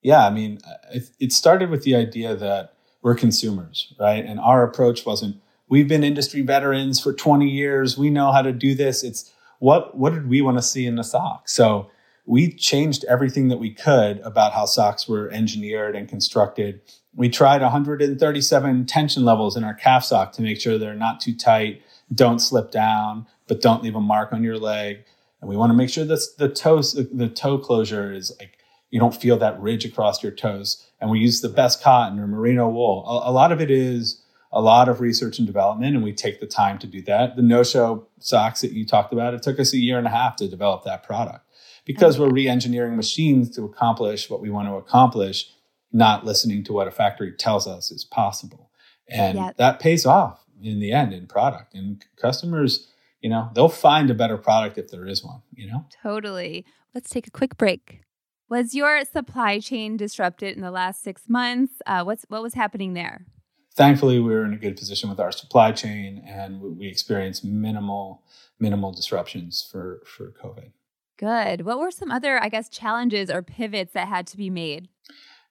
Yeah, 0.02 0.28
I 0.28 0.30
mean, 0.30 0.60
it, 0.94 1.10
it 1.20 1.34
started 1.34 1.72
with 1.72 1.84
the 1.84 1.96
idea 1.96 2.36
that 2.36 2.76
we're 3.02 3.16
consumers, 3.16 3.94
right? 4.00 4.24
And 4.24 4.40
our 4.40 4.64
approach 4.64 5.06
wasn't 5.06 5.38
we've 5.68 5.88
been 5.88 6.04
industry 6.04 6.42
veterans 6.42 7.00
for 7.00 7.12
20 7.14 7.48
years. 7.48 7.98
We 7.98 8.10
know 8.12 8.32
how 8.32 8.44
to 8.44 8.52
do 8.52 8.76
this. 8.76 9.04
It's 9.04 9.34
what 9.60 9.98
what 9.98 10.14
did 10.14 10.30
we 10.30 10.42
want 10.42 10.58
to 10.58 10.64
see 10.64 10.86
in 10.86 10.96
the 10.96 11.04
sock? 11.04 11.50
So 11.50 11.90
we 12.26 12.52
changed 12.52 13.06
everything 13.06 13.50
that 13.50 13.58
we 13.58 13.72
could 13.72 14.20
about 14.20 14.54
how 14.54 14.66
socks 14.66 15.08
were 15.08 15.30
engineered 15.32 15.96
and 15.96 16.10
constructed 16.10 16.82
we 17.16 17.30
tried 17.30 17.62
137 17.62 18.86
tension 18.86 19.24
levels 19.24 19.56
in 19.56 19.64
our 19.64 19.74
calf 19.74 20.04
sock 20.04 20.34
to 20.34 20.42
make 20.42 20.60
sure 20.60 20.78
they're 20.78 20.94
not 20.94 21.22
too 21.22 21.34
tight, 21.34 21.82
don't 22.14 22.40
slip 22.40 22.72
down, 22.72 23.26
but 23.48 23.62
don't 23.62 23.84
leave 23.84 23.96
a 23.96 24.02
mark 24.02 24.34
on 24.34 24.44
your 24.44 24.58
leg. 24.58 25.06
And 25.40 25.50
we 25.50 25.56
want 25.56 25.70
to 25.70 25.76
make 25.76 25.90
sure 25.90 26.06
that 26.06 26.22
the 26.38 26.50
toes, 26.50 26.94
the 26.94 27.30
toe 27.30 27.58
closure 27.58 28.12
is 28.12 28.32
like 28.40 28.58
you 28.90 29.00
don't 29.00 29.16
feel 29.16 29.38
that 29.38 29.60
ridge 29.60 29.86
across 29.86 30.22
your 30.22 30.32
toes. 30.32 30.86
And 31.00 31.10
we 31.10 31.20
use 31.20 31.42
the 31.42 31.50
best 31.50 31.82
cotton 31.82 32.20
or 32.20 32.28
merino 32.28 32.70
wool. 32.70 33.06
A, 33.08 33.30
a 33.30 33.32
lot 33.32 33.52
of 33.52 33.62
it 33.62 33.72
is 33.72 34.22
a 34.52 34.62
lot 34.62 34.88
of 34.88 35.02
research 35.02 35.38
and 35.38 35.46
development, 35.46 35.96
and 35.96 36.04
we 36.04 36.14
take 36.14 36.40
the 36.40 36.46
time 36.46 36.80
to 36.80 36.88
do 36.88 37.02
that. 37.02 37.36
The 37.36 37.42
no-show 37.42 38.08
socks 38.20 38.62
that 38.62 38.72
you 38.72 38.86
talked 38.86 39.12
about, 39.12 39.34
it 39.34 39.44
took 39.44 39.60
us 39.60 39.74
a 39.74 39.78
year 39.78 39.98
and 39.98 40.08
a 40.08 40.12
half 40.12 40.38
to 40.38 40.48
develop 40.48 40.86
that 40.86 41.04
product 41.04 41.45
because 41.86 42.20
we're 42.20 42.30
re-engineering 42.30 42.96
machines 42.96 43.50
to 43.56 43.64
accomplish 43.64 44.30
what 44.30 44.42
we 44.42 44.50
want 44.50 44.68
to 44.68 44.76
accomplish 44.76 45.50
not 45.92 46.26
listening 46.26 46.64
to 46.66 46.74
what 46.74 46.88
a 46.88 46.92
factory 46.92 47.32
tells 47.32 47.68
us 47.68 47.90
is 47.90 48.04
possible. 48.04 48.70
And 49.08 49.38
yep. 49.38 49.58
that 49.58 49.80
pays 49.80 50.06
off 50.06 50.46
in 50.62 50.80
the 50.80 50.92
end 50.92 51.14
in 51.14 51.28
product. 51.28 51.74
And 51.74 52.04
customers, 52.18 52.90
you 53.22 53.30
know, 53.30 53.50
they'll 53.56 53.70
find 53.70 54.10
a 54.10 54.14
better 54.14 54.38
product 54.38 54.78
if 54.78 54.90
there 54.90 55.08
is 55.08 55.24
one, 55.24 55.42
you 55.54 55.68
know? 55.68 55.86
Totally. 56.04 56.66
Let's 56.94 57.10
take 57.10 57.28
a 57.28 57.32
quick 57.32 57.58
break. 57.58 58.02
Was 58.50 58.76
your 58.76 59.04
supply 59.06 59.60
chain 59.60 59.98
disrupted 59.98 60.56
in 60.56 60.62
the 60.62 60.72
last 60.72 61.02
six 61.02 61.24
months? 61.28 61.74
Uh, 61.88 62.04
what's 62.04 62.26
what 62.30 62.44
was 62.44 62.54
happening 62.54 62.94
there? 62.94 63.26
Thankfully, 63.74 64.20
we 64.20 64.34
were 64.34 64.46
in 64.46 64.54
a 64.54 64.58
good 64.58 64.78
position 64.78 65.10
with 65.10 65.20
our 65.20 65.32
supply 65.32 65.72
chain, 65.72 66.24
and 66.26 66.62
we 66.62 66.88
experienced 66.88 67.44
minimal 67.44 68.22
minimal 68.60 68.94
disruptions 68.94 69.68
for 69.70 70.02
for 70.06 70.32
COVID. 70.44 70.72
Good. 71.18 71.66
What 71.66 71.80
were 71.80 71.92
some 71.92 72.12
other, 72.12 72.42
I 72.42 72.50
guess, 72.50 72.70
challenges 72.70 73.30
or 73.30 73.42
pivots 73.42 73.94
that 73.94 74.08
had 74.08 74.28
to 74.28 74.38
be 74.38 74.50
made? 74.50 74.90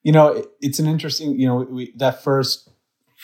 you 0.05 0.11
know, 0.11 0.45
it's 0.61 0.77
an 0.77 0.85
interesting, 0.85 1.37
you 1.37 1.47
know, 1.47 1.55
we, 1.67 1.91
that 1.95 2.23
first 2.23 2.69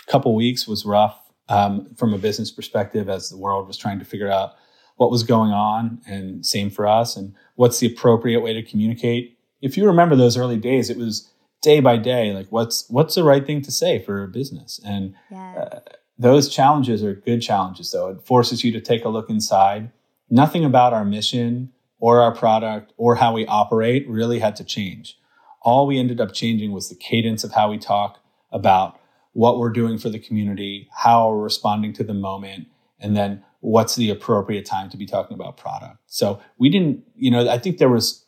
couple 0.07 0.33
weeks 0.33 0.67
was 0.67 0.83
rough 0.83 1.15
um, 1.47 1.93
from 1.95 2.11
a 2.11 2.17
business 2.17 2.49
perspective 2.49 3.07
as 3.07 3.29
the 3.29 3.37
world 3.37 3.67
was 3.67 3.77
trying 3.77 3.99
to 3.99 4.05
figure 4.05 4.31
out 4.31 4.55
what 4.95 5.11
was 5.11 5.21
going 5.21 5.51
on 5.51 6.01
and 6.07 6.43
same 6.43 6.71
for 6.71 6.87
us 6.87 7.15
and 7.15 7.35
what's 7.53 7.79
the 7.79 7.85
appropriate 7.85 8.41
way 8.41 8.51
to 8.53 8.63
communicate. 8.63 9.37
If 9.61 9.77
you 9.77 9.85
remember 9.85 10.15
those 10.15 10.35
early 10.35 10.57
days, 10.57 10.89
it 10.89 10.97
was 10.97 11.31
day 11.61 11.81
by 11.81 11.97
day, 11.97 12.33
like 12.33 12.47
what's, 12.51 12.89
what's 12.89 13.13
the 13.13 13.23
right 13.23 13.45
thing 13.45 13.61
to 13.61 13.71
say 13.71 13.99
for 13.99 14.23
a 14.23 14.27
business? 14.27 14.79
And 14.83 15.13
yes. 15.29 15.57
uh, 15.57 15.79
those 16.17 16.49
challenges 16.49 17.03
are 17.03 17.13
good 17.13 17.43
challenges 17.43 17.91
though. 17.91 18.09
It 18.09 18.25
forces 18.25 18.63
you 18.63 18.71
to 18.71 18.81
take 18.81 19.05
a 19.05 19.09
look 19.09 19.29
inside. 19.29 19.91
Nothing 20.31 20.65
about 20.65 20.93
our 20.93 21.05
mission 21.05 21.73
or 22.01 22.21
our 22.21 22.35
product 22.35 22.91
or 22.97 23.15
how 23.15 23.33
we 23.33 23.45
operate 23.45 24.05
really 24.09 24.39
had 24.39 24.57
to 24.57 24.65
change 24.65 25.17
all 25.61 25.85
we 25.85 25.99
ended 25.99 26.19
up 26.19 26.33
changing 26.33 26.71
was 26.71 26.89
the 26.89 26.95
cadence 26.95 27.43
of 27.43 27.51
how 27.51 27.69
we 27.69 27.77
talk 27.77 28.19
about 28.51 28.99
what 29.33 29.59
we're 29.59 29.69
doing 29.69 29.97
for 29.97 30.09
the 30.09 30.19
community, 30.19 30.89
how 30.91 31.29
we're 31.29 31.43
responding 31.43 31.93
to 31.93 32.03
the 32.03 32.13
moment, 32.13 32.67
and 32.99 33.15
then 33.15 33.43
what's 33.61 33.95
the 33.95 34.09
appropriate 34.09 34.65
time 34.65 34.89
to 34.89 34.97
be 34.97 35.05
talking 35.05 35.35
about 35.35 35.57
product. 35.57 35.97
So 36.07 36.41
we 36.57 36.69
didn't, 36.69 37.03
you 37.15 37.31
know, 37.31 37.49
I 37.49 37.57
think 37.57 37.77
there 37.77 37.89
was 37.89 38.25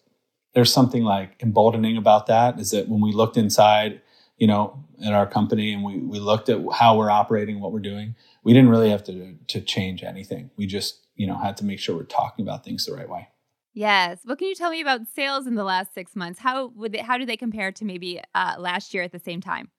there's 0.53 0.71
something 0.71 1.03
like 1.03 1.41
emboldening 1.41 1.97
about 1.97 2.27
that 2.27 2.59
is 2.59 2.69
that 2.71 2.87
when 2.87 3.01
we 3.01 3.11
looked 3.11 3.37
inside, 3.37 3.99
you 4.37 4.45
know, 4.45 4.85
at 5.03 5.11
our 5.13 5.25
company 5.25 5.73
and 5.73 5.83
we 5.83 5.97
we 5.97 6.19
looked 6.19 6.47
at 6.49 6.61
how 6.73 6.95
we're 6.97 7.09
operating, 7.09 7.59
what 7.59 7.71
we're 7.71 7.79
doing, 7.79 8.15
we 8.43 8.53
didn't 8.53 8.69
really 8.69 8.91
have 8.91 9.03
to 9.05 9.35
to 9.47 9.61
change 9.61 10.03
anything. 10.03 10.51
We 10.55 10.67
just, 10.67 11.07
you 11.15 11.25
know, 11.25 11.37
had 11.37 11.57
to 11.57 11.65
make 11.65 11.79
sure 11.79 11.95
we're 11.95 12.03
talking 12.03 12.45
about 12.45 12.63
things 12.63 12.85
the 12.85 12.93
right 12.93 13.09
way. 13.09 13.29
Yes. 13.73 14.19
What 14.23 14.37
can 14.37 14.47
you 14.47 14.55
tell 14.55 14.71
me 14.71 14.81
about 14.81 15.07
sales 15.07 15.47
in 15.47 15.55
the 15.55 15.63
last 15.63 15.93
six 15.93 16.15
months? 16.15 16.39
How 16.39 16.67
would 16.75 16.91
they, 16.91 16.99
how 16.99 17.17
do 17.17 17.25
they 17.25 17.37
compare 17.37 17.71
to 17.71 17.85
maybe 17.85 18.21
uh, 18.35 18.55
last 18.59 18.93
year 18.93 19.03
at 19.03 19.11
the 19.11 19.19
same 19.19 19.41
time? 19.41 19.69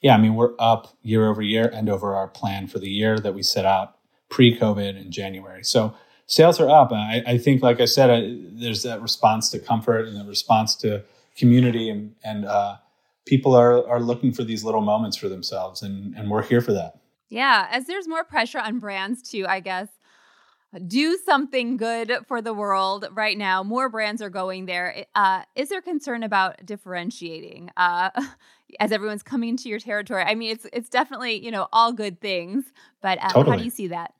Yeah, 0.00 0.14
I 0.14 0.18
mean 0.18 0.34
we're 0.34 0.54
up 0.58 0.96
year 1.02 1.28
over 1.28 1.40
year 1.40 1.70
and 1.72 1.88
over 1.88 2.14
our 2.14 2.28
plan 2.28 2.66
for 2.66 2.78
the 2.78 2.90
year 2.90 3.18
that 3.18 3.34
we 3.34 3.42
set 3.42 3.64
out 3.64 3.96
pre-COVID 4.28 5.00
in 5.00 5.10
January. 5.10 5.62
So 5.64 5.94
sales 6.26 6.60
are 6.60 6.68
up. 6.68 6.92
I, 6.92 7.22
I 7.26 7.38
think, 7.38 7.62
like 7.62 7.80
I 7.80 7.84
said, 7.84 8.10
I, 8.10 8.36
there's 8.52 8.82
that 8.82 9.00
response 9.00 9.50
to 9.50 9.58
comfort 9.58 10.06
and 10.06 10.16
the 10.18 10.24
response 10.24 10.74
to 10.76 11.04
community, 11.36 11.88
and, 11.88 12.14
and 12.24 12.44
uh, 12.44 12.76
people 13.26 13.54
are 13.54 13.86
are 13.88 14.00
looking 14.00 14.32
for 14.32 14.44
these 14.44 14.64
little 14.64 14.80
moments 14.80 15.16
for 15.16 15.28
themselves, 15.28 15.82
and 15.82 16.14
and 16.16 16.30
we're 16.30 16.42
here 16.42 16.60
for 16.60 16.72
that. 16.72 16.98
Yeah, 17.28 17.66
as 17.70 17.86
there's 17.86 18.06
more 18.06 18.24
pressure 18.24 18.60
on 18.60 18.78
brands 18.78 19.22
to, 19.30 19.44
I 19.46 19.60
guess, 19.60 19.88
do 20.78 21.18
something 21.24 21.76
good 21.76 22.12
for 22.26 22.42
the 22.42 22.54
world 22.54 23.06
right 23.12 23.36
now. 23.36 23.62
More 23.62 23.88
brands 23.88 24.22
are 24.22 24.30
going 24.30 24.66
there. 24.66 25.06
Uh, 25.14 25.42
is 25.54 25.68
there 25.68 25.80
concern 25.80 26.22
about 26.22 26.64
differentiating 26.64 27.70
uh, 27.76 28.10
as 28.80 28.92
everyone's 28.92 29.22
coming 29.22 29.50
into 29.50 29.68
your 29.68 29.78
territory? 29.78 30.22
I 30.22 30.34
mean, 30.34 30.50
it's 30.50 30.66
it's 30.72 30.88
definitely 30.88 31.44
you 31.44 31.50
know 31.50 31.68
all 31.72 31.92
good 31.92 32.20
things, 32.20 32.64
but 33.00 33.18
uh, 33.22 33.28
totally. 33.28 33.50
how 33.50 33.58
do 33.58 33.64
you 33.64 33.70
see 33.70 33.88
that? 33.88 34.14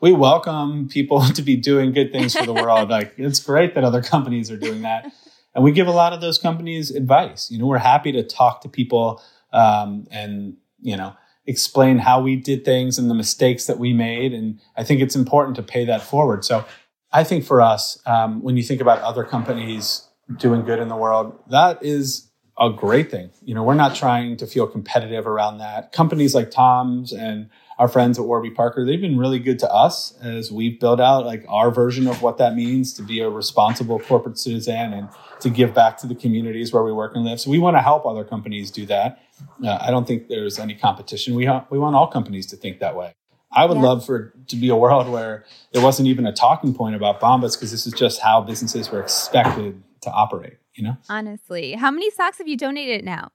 We 0.00 0.12
welcome 0.12 0.88
people 0.88 1.22
to 1.34 1.42
be 1.42 1.56
doing 1.56 1.92
good 1.92 2.12
things 2.12 2.34
for 2.36 2.46
the 2.46 2.54
world. 2.54 2.90
like 2.90 3.14
it's 3.18 3.40
great 3.40 3.74
that 3.74 3.84
other 3.84 4.02
companies 4.02 4.50
are 4.50 4.56
doing 4.56 4.82
that, 4.82 5.12
and 5.54 5.64
we 5.64 5.72
give 5.72 5.86
a 5.86 5.92
lot 5.92 6.12
of 6.12 6.20
those 6.20 6.38
companies 6.38 6.90
advice. 6.90 7.50
You 7.50 7.58
know, 7.58 7.66
we're 7.66 7.78
happy 7.78 8.12
to 8.12 8.22
talk 8.22 8.60
to 8.62 8.68
people 8.68 9.22
um, 9.52 10.06
and 10.10 10.56
you 10.80 10.96
know 10.96 11.14
explain 11.46 11.98
how 11.98 12.20
we 12.20 12.36
did 12.36 12.64
things 12.64 12.98
and 12.98 13.10
the 13.10 13.14
mistakes 13.14 13.66
that 13.66 13.78
we 13.78 13.92
made. 13.92 14.32
And 14.32 14.60
I 14.76 14.84
think 14.84 15.00
it's 15.00 15.16
important 15.16 15.56
to 15.56 15.62
pay 15.62 15.84
that 15.84 16.02
forward. 16.02 16.44
So 16.44 16.64
I 17.12 17.24
think 17.24 17.44
for 17.44 17.60
us, 17.60 17.98
um, 18.06 18.42
when 18.42 18.56
you 18.56 18.62
think 18.62 18.80
about 18.80 19.00
other 19.00 19.24
companies 19.24 20.08
doing 20.38 20.64
good 20.64 20.78
in 20.78 20.88
the 20.88 20.96
world, 20.96 21.38
that 21.50 21.82
is 21.82 22.30
a 22.58 22.70
great 22.70 23.10
thing. 23.10 23.30
You 23.42 23.54
know, 23.54 23.62
we're 23.62 23.74
not 23.74 23.94
trying 23.94 24.36
to 24.36 24.46
feel 24.46 24.66
competitive 24.66 25.26
around 25.26 25.58
that. 25.58 25.92
Companies 25.92 26.34
like 26.34 26.50
Tom's 26.50 27.12
and 27.12 27.50
our 27.78 27.88
friends 27.88 28.18
at 28.18 28.24
Warby 28.24 28.50
Parker, 28.50 28.84
they've 28.84 29.00
been 29.00 29.18
really 29.18 29.40
good 29.40 29.58
to 29.60 29.70
us 29.70 30.16
as 30.22 30.52
we've 30.52 30.78
built 30.78 31.00
out 31.00 31.26
like 31.26 31.44
our 31.48 31.72
version 31.72 32.06
of 32.06 32.22
what 32.22 32.38
that 32.38 32.54
means 32.54 32.92
to 32.94 33.02
be 33.02 33.20
a 33.20 33.28
responsible 33.28 33.98
corporate 33.98 34.38
citizen 34.38 34.92
and 34.92 35.08
to 35.40 35.50
give 35.50 35.74
back 35.74 35.98
to 35.98 36.06
the 36.06 36.14
communities 36.14 36.72
where 36.72 36.84
we 36.84 36.92
work 36.92 37.16
and 37.16 37.24
live. 37.24 37.40
So 37.40 37.50
we 37.50 37.58
want 37.58 37.76
to 37.76 37.82
help 37.82 38.06
other 38.06 38.24
companies 38.24 38.70
do 38.70 38.86
that. 38.86 39.20
Uh, 39.62 39.78
I 39.80 39.90
don't 39.90 40.06
think 40.06 40.28
there's 40.28 40.60
any 40.60 40.74
competition. 40.76 41.34
We 41.34 41.46
ha- 41.46 41.66
we 41.70 41.78
want 41.78 41.96
all 41.96 42.06
companies 42.06 42.46
to 42.46 42.56
think 42.56 42.78
that 42.78 42.94
way. 42.94 43.14
I 43.50 43.66
would 43.66 43.76
yeah. 43.76 43.82
love 43.84 44.06
for 44.06 44.32
to 44.48 44.56
be 44.56 44.68
a 44.68 44.76
world 44.76 45.08
where 45.08 45.44
there 45.72 45.82
wasn't 45.82 46.08
even 46.08 46.26
a 46.26 46.32
talking 46.32 46.74
point 46.74 46.94
about 46.94 47.20
Bombas 47.20 47.56
because 47.56 47.72
this 47.72 47.86
is 47.86 47.92
just 47.92 48.20
how 48.20 48.40
businesses 48.40 48.90
were 48.90 49.00
expected 49.00 49.82
to 50.02 50.10
operate. 50.10 50.58
You 50.74 50.84
know, 50.84 50.96
honestly, 51.08 51.72
how 51.72 51.90
many 51.90 52.10
socks 52.10 52.38
have 52.38 52.48
you 52.48 52.56
donated 52.56 53.04
now? 53.04 53.30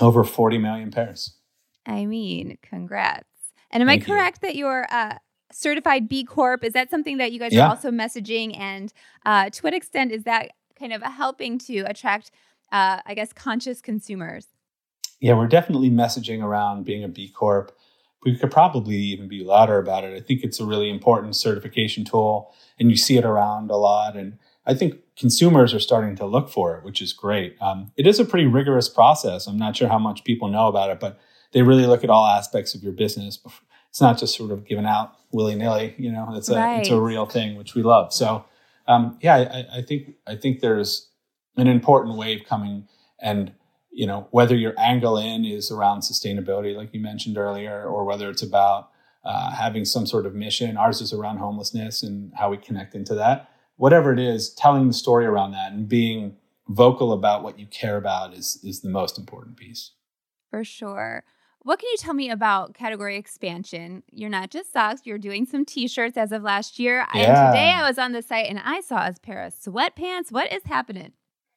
Over 0.00 0.24
forty 0.24 0.58
million 0.58 0.90
pairs. 0.90 1.36
I 1.86 2.06
mean, 2.06 2.58
congrats. 2.62 3.28
And 3.70 3.82
am 3.82 3.88
Thank 3.88 4.02
I 4.02 4.06
correct 4.06 4.38
you. 4.42 4.48
that 4.48 4.56
you're 4.56 4.86
uh, 4.90 5.18
certified 5.52 6.08
B 6.08 6.24
Corp? 6.24 6.64
Is 6.64 6.72
that 6.72 6.90
something 6.90 7.18
that 7.18 7.32
you 7.32 7.38
guys 7.38 7.52
yeah. 7.52 7.66
are 7.66 7.70
also 7.70 7.90
messaging? 7.90 8.58
And 8.58 8.92
uh, 9.24 9.50
to 9.50 9.62
what 9.62 9.74
extent 9.74 10.10
is 10.12 10.24
that 10.24 10.50
kind 10.78 10.92
of 10.92 11.02
helping 11.02 11.58
to 11.60 11.80
attract, 11.80 12.30
uh, 12.72 13.00
I 13.06 13.14
guess, 13.14 13.32
conscious 13.32 13.80
consumers? 13.80 14.48
Yeah, 15.20 15.34
we're 15.34 15.46
definitely 15.46 15.90
messaging 15.90 16.42
around 16.42 16.84
being 16.84 17.04
a 17.04 17.08
B 17.08 17.28
Corp. 17.28 17.76
We 18.24 18.36
could 18.36 18.50
probably 18.50 18.96
even 18.96 19.28
be 19.28 19.44
louder 19.44 19.78
about 19.78 20.04
it. 20.04 20.16
I 20.16 20.20
think 20.20 20.42
it's 20.42 20.58
a 20.58 20.64
really 20.64 20.90
important 20.90 21.36
certification 21.36 22.04
tool, 22.04 22.52
and 22.80 22.90
you 22.90 22.96
see 22.96 23.16
it 23.16 23.24
around 23.24 23.70
a 23.70 23.76
lot. 23.76 24.16
And 24.16 24.38
I 24.66 24.74
think 24.74 25.00
consumers 25.16 25.72
are 25.72 25.80
starting 25.80 26.16
to 26.16 26.26
look 26.26 26.48
for 26.48 26.76
it, 26.76 26.84
which 26.84 27.00
is 27.00 27.12
great. 27.12 27.56
Um, 27.60 27.92
it 27.96 28.06
is 28.06 28.18
a 28.18 28.24
pretty 28.24 28.46
rigorous 28.46 28.88
process. 28.88 29.46
I'm 29.46 29.58
not 29.58 29.76
sure 29.76 29.88
how 29.88 29.98
much 29.98 30.24
people 30.24 30.48
know 30.48 30.68
about 30.68 30.90
it, 30.90 31.00
but 31.00 31.20
they 31.52 31.62
really 31.62 31.86
look 31.86 32.02
at 32.02 32.10
all 32.10 32.26
aspects 32.26 32.74
of 32.74 32.82
your 32.82 32.92
business. 32.92 33.38
It's 33.88 34.00
not 34.00 34.18
just 34.18 34.36
sort 34.36 34.50
of 34.50 34.66
given 34.66 34.86
out 34.86 35.12
willy 35.30 35.54
nilly. 35.54 35.94
You 35.98 36.10
know, 36.10 36.30
it's 36.34 36.48
a 36.48 36.56
right. 36.56 36.80
it's 36.80 36.88
a 36.88 37.00
real 37.00 37.26
thing, 37.26 37.56
which 37.56 37.74
we 37.74 37.82
love. 37.82 38.12
So, 38.12 38.44
um, 38.88 39.18
yeah, 39.22 39.36
I, 39.36 39.78
I 39.78 39.82
think 39.82 40.14
I 40.26 40.34
think 40.34 40.60
there's 40.60 41.10
an 41.56 41.68
important 41.68 42.16
wave 42.16 42.42
coming, 42.48 42.88
and 43.20 43.52
you 43.92 44.08
know, 44.08 44.26
whether 44.32 44.56
your 44.56 44.74
angle 44.78 45.16
in 45.16 45.44
is 45.44 45.70
around 45.70 46.00
sustainability, 46.00 46.74
like 46.74 46.92
you 46.92 46.98
mentioned 46.98 47.38
earlier, 47.38 47.84
or 47.84 48.04
whether 48.04 48.28
it's 48.28 48.42
about 48.42 48.90
uh, 49.24 49.52
having 49.52 49.84
some 49.84 50.06
sort 50.06 50.26
of 50.26 50.34
mission. 50.34 50.76
Ours 50.76 51.00
is 51.00 51.12
around 51.12 51.36
homelessness 51.36 52.02
and 52.02 52.32
how 52.34 52.50
we 52.50 52.56
connect 52.56 52.96
into 52.96 53.14
that 53.14 53.48
whatever 53.76 54.12
it 54.12 54.18
is, 54.18 54.52
telling 54.54 54.86
the 54.86 54.94
story 54.94 55.26
around 55.26 55.52
that 55.52 55.72
and 55.72 55.88
being 55.88 56.36
vocal 56.68 57.12
about 57.12 57.42
what 57.42 57.58
you 57.58 57.66
care 57.66 57.96
about 57.96 58.34
is 58.34 58.58
is 58.62 58.80
the 58.80 58.88
most 58.88 59.18
important 59.18 59.56
piece. 59.56 59.92
For 60.50 60.64
sure. 60.64 61.24
What 61.60 61.78
can 61.78 61.88
you 61.90 61.96
tell 61.96 62.12
me 62.12 62.28
about 62.28 62.74
category 62.74 63.16
expansion? 63.16 64.02
You're 64.12 64.28
not 64.28 64.50
just 64.50 64.70
socks, 64.70 65.00
you're 65.04 65.16
doing 65.16 65.46
some 65.46 65.64
t-shirts 65.64 66.18
as 66.18 66.30
of 66.30 66.42
last 66.42 66.78
year. 66.78 67.06
Yeah. 67.14 67.20
And 67.20 67.54
today 67.54 67.70
I 67.70 67.88
was 67.88 67.98
on 67.98 68.12
the 68.12 68.20
site 68.20 68.50
and 68.50 68.60
I 68.62 68.82
saw 68.82 69.06
a 69.06 69.14
pair 69.22 69.42
of 69.42 69.54
sweatpants. 69.54 70.30
What 70.30 70.52
is 70.52 70.64
happening? 70.64 71.12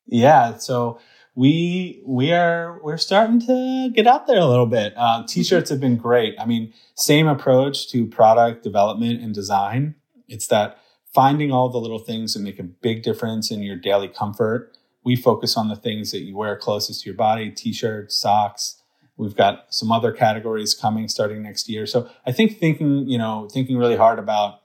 Yeah, 0.06 0.58
so 0.58 1.00
we 1.36 2.02
we 2.06 2.32
are 2.32 2.80
we're 2.84 2.98
starting 2.98 3.40
to 3.42 3.92
get 3.94 4.08
out 4.08 4.28
there 4.28 4.40
a 4.40 4.46
little 4.46 4.66
bit. 4.66 4.94
Uh, 4.96 5.24
t-shirts 5.28 5.70
have 5.70 5.82
been 5.82 5.98
great. 5.98 6.36
I 6.40 6.46
mean, 6.46 6.74
same 6.96 7.28
approach 7.28 7.90
to 7.92 8.08
product 8.08 8.64
development 8.64 9.22
and 9.22 9.36
design. 9.36 9.96
It's 10.30 10.48
that 10.48 10.80
finding 11.18 11.52
all 11.52 11.68
the 11.68 11.80
little 11.80 11.98
things 11.98 12.36
that 12.36 12.42
make 12.42 12.60
a 12.60 12.64
big 12.64 13.02
difference 13.02 13.50
in 13.50 13.64
your 13.64 13.76
daily 13.76 14.08
comfort. 14.08 14.78
We 15.04 15.16
focus 15.16 15.58
on 15.58 15.68
the 15.68 15.76
things 15.76 16.12
that 16.12 16.20
you 16.20 16.38
wear 16.38 16.56
closest 16.56 17.02
to 17.02 17.10
your 17.10 17.16
body 17.16 17.50
t-shirts, 17.50 18.16
socks. 18.16 18.84
We've 19.18 19.36
got 19.36 19.66
some 19.74 19.92
other 19.92 20.12
categories 20.12 20.76
coming 20.76 21.08
starting 21.08 21.42
next 21.42 21.70
year. 21.70 21.88
So 21.88 22.08
I 22.28 22.32
think 22.32 22.60
thinking, 22.60 23.10
you 23.10 23.18
know, 23.18 23.50
thinking 23.52 23.80
really 23.80 23.96
hard 23.96 24.20
about 24.20 24.60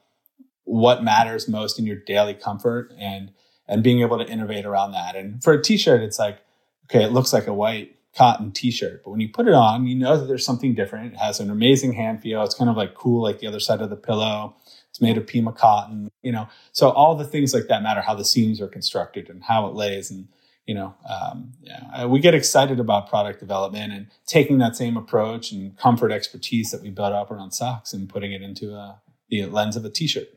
what 0.64 1.02
matters 1.02 1.48
most 1.48 1.78
in 1.78 1.86
your 1.86 1.96
daily 1.96 2.34
comfort 2.34 2.92
and 2.98 3.32
and 3.66 3.82
being 3.82 4.02
able 4.02 4.18
to 4.18 4.30
innovate 4.30 4.66
around 4.66 4.92
that. 4.92 5.16
And 5.16 5.42
for 5.42 5.54
a 5.54 5.62
t-shirt, 5.62 6.02
it's 6.02 6.18
like, 6.18 6.38
okay, 6.84 7.02
it 7.02 7.12
looks 7.12 7.32
like 7.32 7.46
a 7.46 7.54
white 7.54 7.96
cotton 8.14 8.52
t-shirt, 8.52 9.04
but 9.04 9.10
when 9.10 9.20
you 9.20 9.30
put 9.30 9.48
it 9.48 9.54
on, 9.54 9.86
you 9.86 9.94
know 9.94 10.18
that 10.18 10.26
there's 10.26 10.44
something 10.44 10.74
different. 10.74 11.14
It 11.14 11.18
has 11.18 11.40
an 11.40 11.48
amazing 11.48 11.94
hand 11.94 12.20
feel. 12.20 12.42
It's 12.42 12.54
kind 12.54 12.68
of 12.68 12.76
like 12.76 12.92
cool, 12.92 13.22
like 13.22 13.38
the 13.38 13.46
other 13.46 13.60
side 13.60 13.80
of 13.80 13.88
the 13.88 13.96
pillow. 13.96 14.54
It's 14.92 15.00
made 15.00 15.16
of 15.16 15.26
Pima 15.26 15.52
cotton, 15.52 16.10
you 16.20 16.30
know. 16.30 16.48
So 16.72 16.90
all 16.90 17.14
the 17.14 17.24
things 17.24 17.54
like 17.54 17.66
that 17.68 17.82
matter, 17.82 18.02
how 18.02 18.14
the 18.14 18.26
seams 18.26 18.60
are 18.60 18.68
constructed 18.68 19.30
and 19.30 19.42
how 19.42 19.66
it 19.66 19.74
lays, 19.74 20.10
and 20.10 20.28
you 20.66 20.74
know, 20.74 20.94
um, 21.08 21.52
yeah, 21.62 22.04
we 22.04 22.20
get 22.20 22.34
excited 22.34 22.78
about 22.78 23.08
product 23.08 23.40
development 23.40 23.94
and 23.94 24.08
taking 24.26 24.58
that 24.58 24.76
same 24.76 24.98
approach 24.98 25.50
and 25.50 25.78
comfort 25.78 26.12
expertise 26.12 26.70
that 26.72 26.82
we 26.82 26.90
built 26.90 27.14
up 27.14 27.30
around 27.30 27.52
socks 27.52 27.94
and 27.94 28.06
putting 28.06 28.32
it 28.32 28.42
into 28.42 28.74
a, 28.74 29.00
the 29.30 29.46
lens 29.46 29.76
of 29.76 29.84
a 29.86 29.90
t-shirt. 29.90 30.28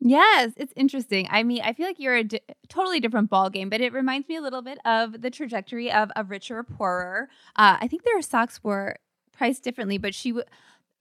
Yes, 0.00 0.52
it's 0.56 0.72
interesting. 0.74 1.28
I 1.30 1.44
mean, 1.44 1.62
I 1.62 1.72
feel 1.72 1.86
like 1.86 2.00
you're 2.00 2.16
a 2.16 2.28
totally 2.68 2.98
different 2.98 3.30
ball 3.30 3.50
game, 3.50 3.68
but 3.68 3.80
it 3.80 3.92
reminds 3.92 4.28
me 4.28 4.34
a 4.34 4.42
little 4.42 4.62
bit 4.62 4.78
of 4.84 5.22
the 5.22 5.30
trajectory 5.30 5.92
of 5.92 6.10
a 6.16 6.24
richer 6.24 6.58
or 6.58 6.64
poorer. 6.64 7.28
Uh, 7.54 7.76
I 7.80 7.86
think 7.86 8.02
their 8.02 8.20
socks 8.20 8.64
were 8.64 8.96
priced 9.30 9.62
differently, 9.62 9.98
but 9.98 10.12
she 10.12 10.30
w- 10.30 10.44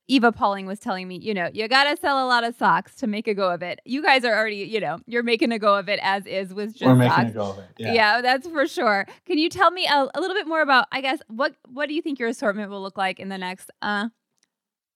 Iva 0.07 0.31
Pawling 0.31 0.65
was 0.65 0.79
telling 0.79 1.07
me, 1.07 1.17
you 1.17 1.33
know, 1.33 1.49
you 1.53 1.67
got 1.67 1.85
to 1.85 1.95
sell 1.95 2.25
a 2.25 2.27
lot 2.27 2.43
of 2.43 2.55
socks 2.55 2.95
to 2.95 3.07
make 3.07 3.27
a 3.27 3.33
go 3.33 3.49
of 3.49 3.61
it. 3.61 3.79
You 3.85 4.01
guys 4.01 4.25
are 4.25 4.35
already, 4.35 4.57
you 4.57 4.79
know, 4.79 4.99
you're 5.05 5.23
making 5.23 5.51
a 5.51 5.59
go 5.59 5.75
of 5.75 5.87
it 5.87 5.99
as 6.03 6.25
is 6.25 6.53
with 6.53 6.71
just 6.71 6.83
We're 6.83 6.95
making 6.95 7.15
socks. 7.15 7.29
a 7.29 7.33
go 7.33 7.49
of 7.51 7.59
it. 7.59 7.69
Yeah. 7.77 7.93
yeah, 7.93 8.21
that's 8.21 8.47
for 8.47 8.67
sure. 8.67 9.05
Can 9.25 9.37
you 9.37 9.49
tell 9.49 9.71
me 9.71 9.87
a, 9.87 10.07
a, 10.13 10.19
little 10.19 10.35
bit 10.35 10.47
more 10.47 10.61
about, 10.61 10.87
I 10.91 11.01
guess, 11.01 11.19
what 11.27 11.55
what 11.67 11.87
do 11.87 11.93
you 11.93 12.01
think 12.01 12.19
your 12.19 12.29
assortment 12.29 12.69
will 12.69 12.81
look 12.81 12.97
like 12.97 13.19
in 13.19 13.29
the 13.29 13.37
next, 13.37 13.71
uh, 13.81 14.09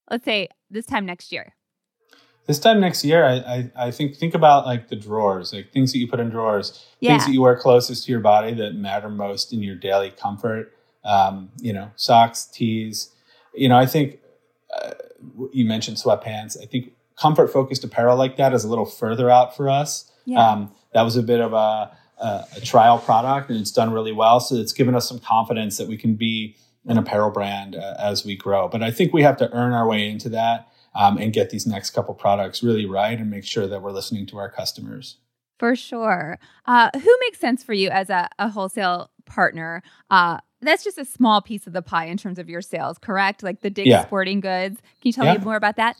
let's 0.09 0.25
say 0.25 0.49
this 0.69 0.85
time 0.85 1.05
next 1.05 1.31
year? 1.31 1.53
This 2.47 2.59
time 2.59 2.79
next 2.79 3.03
year, 3.03 3.25
I, 3.25 3.33
I, 3.33 3.71
I 3.87 3.91
think 3.91 4.17
think 4.17 4.35
about 4.35 4.65
like 4.65 4.89
the 4.89 4.95
drawers, 4.95 5.53
like 5.53 5.71
things 5.71 5.93
that 5.93 5.99
you 5.99 6.07
put 6.07 6.19
in 6.19 6.29
drawers, 6.29 6.85
yeah. 6.99 7.11
things 7.11 7.25
that 7.25 7.31
you 7.31 7.41
wear 7.41 7.57
closest 7.57 8.05
to 8.05 8.11
your 8.11 8.21
body 8.21 8.53
that 8.55 8.75
matter 8.75 9.09
most 9.09 9.53
in 9.53 9.63
your 9.63 9.75
daily 9.75 10.11
comfort. 10.11 10.73
Um, 11.03 11.51
you 11.59 11.71
know, 11.71 11.91
socks, 11.95 12.45
tees. 12.45 13.11
You 13.53 13.69
know, 13.69 13.77
I 13.77 13.85
think 13.85 14.19
uh, 14.81 14.91
you 15.51 15.65
mentioned 15.65 15.97
sweatpants. 15.97 16.61
I 16.61 16.65
think 16.65 16.93
comfort 17.19 17.51
focused 17.51 17.83
apparel 17.83 18.17
like 18.17 18.37
that 18.37 18.53
is 18.53 18.63
a 18.63 18.67
little 18.67 18.85
further 18.85 19.29
out 19.29 19.55
for 19.55 19.69
us. 19.69 20.11
Yeah. 20.25 20.39
Um, 20.39 20.71
that 20.93 21.03
was 21.03 21.15
a 21.15 21.23
bit 21.23 21.39
of 21.39 21.53
a, 21.53 21.95
a, 22.17 22.45
a, 22.57 22.61
trial 22.61 22.97
product 22.97 23.49
and 23.49 23.59
it's 23.59 23.71
done 23.71 23.91
really 23.91 24.11
well. 24.11 24.39
So 24.39 24.55
it's 24.55 24.73
given 24.73 24.95
us 24.95 25.07
some 25.07 25.19
confidence 25.19 25.77
that 25.77 25.87
we 25.87 25.97
can 25.97 26.15
be 26.15 26.55
an 26.87 26.97
apparel 26.97 27.31
brand 27.31 27.75
uh, 27.75 27.95
as 27.99 28.25
we 28.25 28.35
grow. 28.35 28.67
But 28.67 28.83
I 28.83 28.91
think 28.91 29.13
we 29.13 29.23
have 29.23 29.37
to 29.37 29.51
earn 29.51 29.73
our 29.73 29.87
way 29.87 30.09
into 30.09 30.29
that 30.29 30.71
um, 30.93 31.17
and 31.17 31.33
get 31.33 31.49
these 31.49 31.65
next 31.65 31.91
couple 31.91 32.13
products 32.13 32.63
really 32.63 32.85
right 32.85 33.17
and 33.19 33.29
make 33.29 33.43
sure 33.43 33.67
that 33.67 33.81
we're 33.81 33.91
listening 33.91 34.25
to 34.27 34.37
our 34.37 34.49
customers. 34.49 35.17
For 35.57 35.75
sure. 35.75 36.37
Uh, 36.65 36.89
who 36.93 37.17
makes 37.21 37.39
sense 37.39 37.63
for 37.63 37.73
you 37.73 37.89
as 37.89 38.09
a, 38.09 38.29
a 38.39 38.49
wholesale 38.49 39.09
partner? 39.25 39.81
Uh, 40.09 40.39
that's 40.67 40.83
just 40.83 40.97
a 40.97 41.05
small 41.05 41.41
piece 41.41 41.67
of 41.67 41.73
the 41.73 41.81
pie 41.81 42.05
in 42.05 42.17
terms 42.17 42.39
of 42.39 42.49
your 42.49 42.61
sales, 42.61 42.97
correct? 42.97 43.43
Like 43.43 43.61
the 43.61 43.69
Dick's 43.69 43.89
yeah. 43.89 44.05
Sporting 44.05 44.39
Goods. 44.39 44.79
Can 44.79 45.07
you 45.09 45.13
tell 45.13 45.25
yeah. 45.25 45.37
me 45.37 45.43
more 45.43 45.55
about 45.55 45.75
that? 45.77 45.97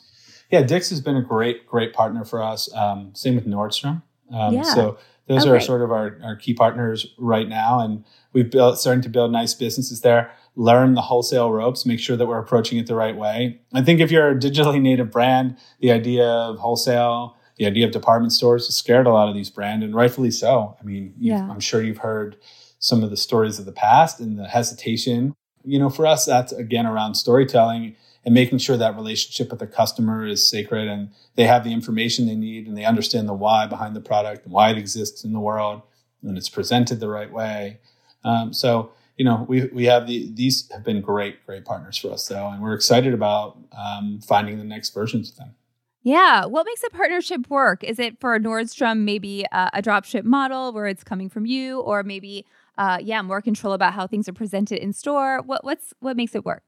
Yeah, 0.51 0.61
Dick's 0.61 0.89
has 0.89 1.01
been 1.01 1.15
a 1.15 1.21
great, 1.21 1.65
great 1.65 1.93
partner 1.93 2.23
for 2.23 2.41
us. 2.41 2.73
Um, 2.73 3.11
same 3.13 3.35
with 3.35 3.47
Nordstrom. 3.47 4.03
Um, 4.31 4.53
yeah. 4.53 4.63
So 4.63 4.97
those 5.27 5.43
okay. 5.43 5.51
are 5.51 5.59
sort 5.59 5.81
of 5.81 5.91
our, 5.91 6.19
our 6.23 6.35
key 6.35 6.53
partners 6.53 7.07
right 7.17 7.47
now, 7.47 7.79
and 7.79 8.03
we've 8.33 8.49
built 8.49 8.77
starting 8.79 9.01
to 9.03 9.09
build 9.09 9.31
nice 9.31 9.53
businesses 9.53 10.01
there. 10.01 10.31
Learn 10.55 10.93
the 10.93 11.01
wholesale 11.01 11.51
ropes, 11.51 11.85
make 11.85 11.99
sure 11.99 12.15
that 12.15 12.27
we're 12.27 12.39
approaching 12.39 12.77
it 12.77 12.87
the 12.87 12.95
right 12.95 13.15
way. 13.15 13.59
I 13.73 13.81
think 13.81 13.99
if 13.99 14.11
you're 14.11 14.29
a 14.29 14.35
digitally 14.35 14.81
native 14.81 15.11
brand, 15.11 15.57
the 15.79 15.91
idea 15.91 16.25
of 16.25 16.59
wholesale, 16.59 17.35
the 17.57 17.65
idea 17.65 17.85
of 17.85 17.91
department 17.91 18.33
stores 18.33 18.67
has 18.67 18.75
scared 18.75 19.07
a 19.07 19.11
lot 19.11 19.27
of 19.27 19.35
these 19.35 19.49
brands, 19.49 19.83
and 19.83 19.95
rightfully 19.95 20.31
so. 20.31 20.77
I 20.79 20.83
mean, 20.83 21.13
yeah. 21.19 21.49
I'm 21.49 21.59
sure 21.59 21.81
you've 21.81 21.97
heard 21.97 22.37
some 22.85 23.03
of 23.03 23.09
the 23.09 23.17
stories 23.17 23.57
of 23.57 23.65
the 23.65 23.71
past 23.71 24.19
and 24.19 24.37
the 24.37 24.47
hesitation. 24.47 25.33
You 25.63 25.79
know, 25.79 25.89
for 25.89 26.05
us, 26.05 26.25
that's 26.25 26.51
again 26.51 26.85
around 26.85 27.15
storytelling 27.15 27.95
and 28.23 28.33
making 28.33 28.59
sure 28.59 28.77
that 28.77 28.95
relationship 28.95 29.49
with 29.49 29.59
the 29.59 29.67
customer 29.67 30.25
is 30.25 30.47
sacred 30.47 30.87
and 30.87 31.09
they 31.35 31.45
have 31.45 31.63
the 31.63 31.73
information 31.73 32.27
they 32.27 32.35
need 32.35 32.67
and 32.67 32.77
they 32.77 32.85
understand 32.85 33.27
the 33.27 33.33
why 33.33 33.65
behind 33.65 33.95
the 33.95 34.01
product 34.01 34.45
and 34.45 34.53
why 34.53 34.69
it 34.69 34.77
exists 34.77 35.23
in 35.23 35.33
the 35.33 35.39
world 35.39 35.81
and 36.21 36.37
it's 36.37 36.49
presented 36.49 36.99
the 36.99 37.09
right 37.09 37.31
way. 37.31 37.79
Um, 38.23 38.53
so, 38.53 38.91
you 39.17 39.25
know, 39.25 39.45
we, 39.47 39.65
we 39.65 39.85
have 39.85 40.05
the, 40.05 40.31
these 40.33 40.69
have 40.71 40.83
been 40.83 41.01
great, 41.01 41.43
great 41.47 41.65
partners 41.65 41.97
for 41.97 42.11
us 42.11 42.27
though. 42.27 42.49
And 42.49 42.61
we're 42.61 42.73
excited 42.73 43.15
about 43.15 43.57
um, 43.75 44.19
finding 44.21 44.59
the 44.59 44.63
next 44.63 44.93
versions 44.93 45.31
of 45.31 45.37
them. 45.37 45.55
Yeah. 46.03 46.45
What 46.45 46.67
makes 46.67 46.83
a 46.83 46.91
partnership 46.91 47.49
work? 47.49 47.83
Is 47.83 47.97
it 47.97 48.19
for 48.19 48.39
Nordstrom, 48.39 48.99
maybe 48.99 49.43
a, 49.51 49.71
a 49.73 49.81
dropship 49.81 50.23
model 50.23 50.71
where 50.71 50.85
it's 50.85 51.03
coming 51.03 51.29
from 51.29 51.47
you, 51.47 51.79
or 51.79 52.03
maybe 52.03 52.45
uh, 52.77 52.99
yeah, 53.01 53.21
more 53.21 53.41
control 53.41 53.73
about 53.73 53.93
how 53.93 54.07
things 54.07 54.27
are 54.27 54.33
presented 54.33 54.81
in 54.81 54.93
store? 54.93 55.41
What 55.41 55.63
what's 55.63 55.93
what 55.99 56.17
makes 56.17 56.35
it 56.35 56.45
work? 56.45 56.63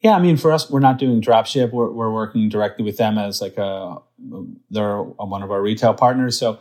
Yeah, 0.00 0.16
I 0.16 0.20
mean, 0.20 0.36
for 0.36 0.52
us, 0.52 0.70
we're 0.70 0.80
not 0.80 0.98
doing 0.98 1.22
dropship. 1.22 1.72
We're, 1.72 1.90
we're 1.90 2.12
working 2.12 2.50
directly 2.50 2.84
with 2.84 2.98
them 2.98 3.16
as 3.16 3.40
like 3.40 3.56
a 3.56 3.98
they're 4.70 5.02
one 5.02 5.42
of 5.42 5.50
our 5.50 5.62
retail 5.62 5.94
partners. 5.94 6.38
So 6.38 6.58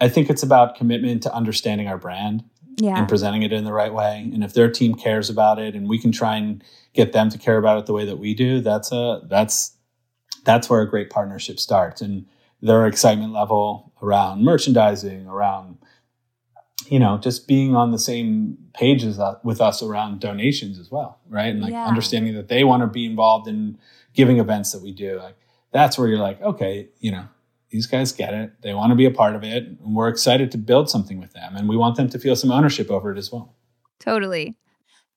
I 0.00 0.08
think 0.08 0.30
it's 0.30 0.42
about 0.42 0.76
commitment 0.76 1.22
to 1.24 1.34
understanding 1.34 1.88
our 1.88 1.98
brand 1.98 2.44
yeah. 2.76 2.96
and 2.96 3.08
presenting 3.08 3.42
it 3.42 3.52
in 3.52 3.64
the 3.64 3.72
right 3.72 3.92
way. 3.92 4.30
And 4.32 4.44
if 4.44 4.54
their 4.54 4.70
team 4.70 4.94
cares 4.94 5.28
about 5.28 5.58
it, 5.58 5.74
and 5.74 5.88
we 5.88 5.98
can 5.98 6.12
try 6.12 6.36
and 6.36 6.62
get 6.94 7.12
them 7.12 7.30
to 7.30 7.38
care 7.38 7.58
about 7.58 7.78
it 7.78 7.86
the 7.86 7.92
way 7.92 8.04
that 8.04 8.18
we 8.18 8.34
do, 8.34 8.60
that's 8.60 8.92
a 8.92 9.22
that's 9.24 9.76
that's 10.44 10.70
where 10.70 10.80
a 10.80 10.88
great 10.88 11.10
partnership 11.10 11.58
starts. 11.58 12.00
And 12.00 12.26
their 12.62 12.86
excitement 12.86 13.32
level 13.32 13.92
around 14.02 14.44
merchandising, 14.44 15.26
around 15.26 15.78
you 16.86 16.98
know, 16.98 17.18
just 17.18 17.46
being 17.46 17.74
on 17.74 17.90
the 17.90 17.98
same 17.98 18.56
page 18.72 19.04
as 19.04 19.18
uh, 19.18 19.38
with 19.42 19.60
us 19.60 19.82
around 19.82 20.20
donations 20.20 20.78
as 20.78 20.90
well, 20.90 21.18
right? 21.28 21.48
And 21.48 21.60
like 21.60 21.72
yeah. 21.72 21.86
understanding 21.86 22.34
that 22.34 22.48
they 22.48 22.64
want 22.64 22.82
to 22.82 22.86
be 22.86 23.04
involved 23.04 23.48
in 23.48 23.78
giving 24.14 24.38
events 24.38 24.72
that 24.72 24.82
we 24.82 24.92
do. 24.92 25.18
Like 25.18 25.36
that's 25.72 25.98
where 25.98 26.08
you're 26.08 26.18
like, 26.18 26.40
okay, 26.40 26.88
you 27.00 27.10
know, 27.10 27.24
these 27.70 27.86
guys 27.86 28.12
get 28.12 28.32
it. 28.32 28.52
They 28.62 28.72
want 28.74 28.90
to 28.90 28.96
be 28.96 29.04
a 29.04 29.10
part 29.10 29.34
of 29.34 29.44
it. 29.44 29.64
And 29.64 29.94
we're 29.94 30.08
excited 30.08 30.50
to 30.52 30.58
build 30.58 30.88
something 30.88 31.20
with 31.20 31.32
them. 31.32 31.56
And 31.56 31.68
we 31.68 31.76
want 31.76 31.96
them 31.96 32.08
to 32.10 32.18
feel 32.18 32.36
some 32.36 32.50
ownership 32.50 32.90
over 32.90 33.12
it 33.12 33.18
as 33.18 33.30
well. 33.30 33.54
Totally. 33.98 34.56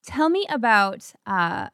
Tell 0.04 0.30
me 0.30 0.46
about 0.50 1.14
uh 1.26 1.70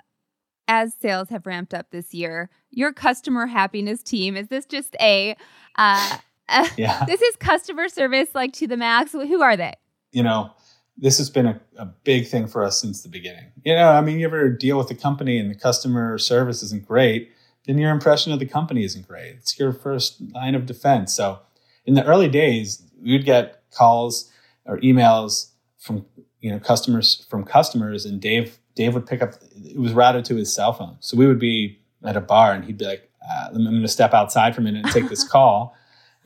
as 0.67 0.93
sales 0.93 1.29
have 1.29 1.45
ramped 1.45 1.73
up 1.73 1.91
this 1.91 2.13
year, 2.13 2.49
your 2.71 2.91
customer 2.91 3.47
happiness 3.47 4.03
team. 4.03 4.35
Is 4.35 4.49
this 4.49 4.65
just 4.65 4.95
a 4.99 5.35
uh, 5.77 6.17
yeah. 6.77 7.05
this 7.05 7.21
is 7.21 7.35
customer 7.37 7.89
service 7.89 8.29
like 8.33 8.53
to 8.53 8.67
the 8.67 8.77
max? 8.77 9.11
Who 9.11 9.41
are 9.41 9.57
they? 9.57 9.73
you 10.11 10.23
know, 10.23 10.51
this 10.97 11.17
has 11.19 11.29
been 11.29 11.45
a, 11.45 11.61
a 11.77 11.85
big 11.85 12.27
thing 12.27 12.47
for 12.47 12.63
us 12.63 12.81
since 12.81 13.03
the 13.03 13.09
beginning. 13.09 13.51
You 13.63 13.75
know, 13.75 13.89
I 13.89 14.01
mean, 14.01 14.19
you 14.19 14.25
ever 14.25 14.49
deal 14.49 14.77
with 14.77 14.89
a 14.89 14.95
company 14.95 15.37
and 15.37 15.49
the 15.51 15.55
customer 15.55 16.17
service 16.17 16.63
isn't 16.63 16.87
great, 16.87 17.31
then 17.65 17.77
your 17.77 17.91
impression 17.91 18.31
of 18.31 18.39
the 18.39 18.45
company 18.45 18.83
isn't 18.83 19.07
great. 19.07 19.35
It's 19.35 19.59
your 19.59 19.73
first 19.73 20.19
line 20.33 20.55
of 20.55 20.65
defense. 20.65 21.13
So 21.13 21.39
in 21.85 21.93
the 21.93 22.03
early 22.05 22.27
days, 22.27 22.81
we'd 22.99 23.25
get 23.25 23.61
calls 23.71 24.31
or 24.65 24.79
emails 24.79 25.51
from 25.77 26.05
you 26.41 26.51
know 26.51 26.59
customers 26.59 27.25
from 27.29 27.43
customers, 27.43 28.05
and 28.05 28.19
Dave 28.19 28.57
Dave 28.75 28.93
would 28.93 29.05
pick 29.05 29.21
up. 29.21 29.33
It 29.55 29.79
was 29.79 29.93
routed 29.93 30.25
to 30.25 30.35
his 30.35 30.53
cell 30.53 30.73
phone, 30.73 30.97
so 30.99 31.17
we 31.17 31.27
would 31.27 31.39
be 31.39 31.79
at 32.03 32.17
a 32.17 32.21
bar, 32.21 32.53
and 32.53 32.63
he'd 32.65 32.77
be 32.77 32.85
like, 32.85 33.09
uh, 33.21 33.49
"I'm 33.53 33.63
going 33.63 33.81
to 33.81 33.87
step 33.87 34.13
outside 34.13 34.55
for 34.55 34.61
a 34.61 34.63
minute 34.63 34.85
and 34.85 34.93
take 34.93 35.09
this 35.09 35.27
call." 35.29 35.75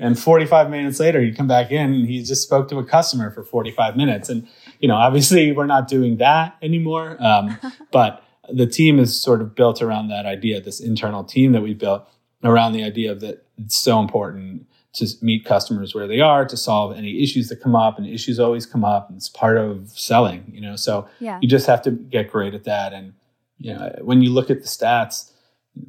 And 0.02 0.18
45 0.18 0.70
minutes 0.70 1.00
later, 1.00 1.22
he'd 1.22 1.38
come 1.38 1.48
back 1.48 1.72
in 1.72 1.94
and 1.94 2.08
he 2.08 2.24
just 2.24 2.42
spoke 2.42 2.68
to 2.70 2.80
a 2.80 2.84
customer 2.84 3.30
for 3.30 3.44
45 3.44 3.96
minutes. 3.96 4.30
And, 4.30 4.48
you 4.80 4.88
know, 4.88 4.96
obviously 4.96 5.52
we're 5.52 5.68
not 5.68 5.88
doing 5.88 6.18
that 6.18 6.58
anymore. 6.62 7.18
Um, 7.20 7.58
but 7.92 8.24
the 8.52 8.66
team 8.66 8.98
is 9.00 9.20
sort 9.20 9.42
of 9.42 9.54
built 9.54 9.80
around 9.80 10.08
that 10.08 10.26
idea, 10.26 10.60
this 10.60 10.80
internal 10.80 11.24
team 11.24 11.52
that 11.52 11.62
we 11.62 11.76
built 11.76 12.10
around 12.44 12.74
the 12.74 12.84
idea 12.84 13.12
of 13.12 13.20
that 13.20 13.46
it's 13.58 13.78
so 13.78 14.00
important 14.00 14.66
to 14.94 15.08
meet 15.22 15.46
customers 15.46 15.96
where 15.96 16.08
they 16.08 16.20
are, 16.20 16.46
to 16.46 16.58
solve 16.58 16.98
any 16.98 17.22
issues 17.24 17.48
that 17.50 17.62
come 17.62 17.76
up, 17.76 17.98
and 17.98 18.08
issues 18.08 18.40
always 18.40 18.66
come 18.66 18.84
up. 18.84 19.08
And 19.08 19.18
it's 19.18 19.30
part 19.30 19.58
of 19.58 19.90
selling, 19.92 20.52
you 20.52 20.62
know. 20.62 20.76
So 20.76 21.08
yeah. 21.20 21.40
you 21.42 21.48
just 21.48 21.68
have 21.68 21.82
to 21.84 21.92
get 21.92 22.30
great 22.30 22.54
at 22.54 22.66
that. 22.66 22.92
And 22.92 23.14
you 23.58 23.74
know, 23.74 23.96
when 24.02 24.22
you 24.22 24.32
look 24.32 24.50
at 24.50 24.62
the 24.62 24.68
stats, 24.68 25.32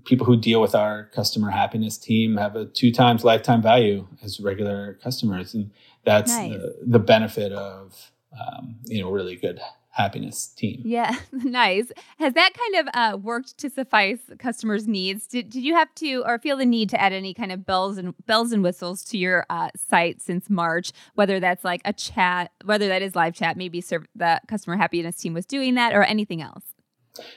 people 0.05 0.27
who 0.27 0.37
deal 0.37 0.61
with 0.61 0.75
our 0.75 1.05
customer 1.15 1.51
happiness 1.51 1.99
team 1.99 2.37
have 2.37 2.57
a 2.57 2.67
two 2.67 2.93
times 2.93 3.25
lifetime 3.25 3.63
value 3.63 4.07
as 4.23 4.41
regular 4.41 4.99
customers, 5.03 5.55
and 5.55 5.71
that's 6.05 6.31
nice. 6.33 6.51
the, 6.51 6.77
the 6.87 6.99
benefit 6.99 7.53
of 7.53 8.13
um, 8.39 8.77
you 8.85 9.03
know 9.03 9.11
really 9.11 9.37
good 9.37 9.61
happiness 9.93 10.47
team. 10.47 10.83
Yeah, 10.85 11.15
nice. 11.33 11.93
Has 12.19 12.33
that 12.35 12.53
kind 12.55 12.89
of 12.89 12.95
uh, 12.95 13.17
worked 13.19 13.59
to 13.59 13.71
suffice 13.71 14.19
customers' 14.39 14.89
needs? 14.89 15.27
Did, 15.27 15.51
did 15.51 15.63
you 15.63 15.75
have 15.75 15.95
to 15.97 16.25
or 16.27 16.39
feel 16.39 16.57
the 16.57 16.67
need 16.67 16.89
to 16.91 17.01
add 17.01 17.13
any 17.13 17.35
kind 17.35 17.53
of 17.53 17.67
bells 17.67 17.99
and 17.99 18.15
bells 18.27 18.53
and 18.53 18.63
whistles 18.63 19.05
to 19.07 19.19
your 19.19 19.47
uh, 19.51 19.69
site 19.77 20.23
since 20.23 20.49
March? 20.49 20.93
Whether 21.15 21.41
that's 21.41 21.65
like 21.65 21.83
a 21.85 21.93
chat, 21.93 22.53
whether 22.65 22.89
that 22.89 23.03
is 23.03 23.15
live 23.15 23.35
chat, 23.35 23.57
maybe 23.57 23.81
serve, 23.81 24.07
the 24.15 24.41
customer 24.49 24.77
happiness 24.77 25.17
team 25.17 25.35
was 25.35 25.47
doing 25.47 25.75
that, 25.75 25.95
or 25.95 26.03
anything 26.03 26.41
else. 26.41 26.65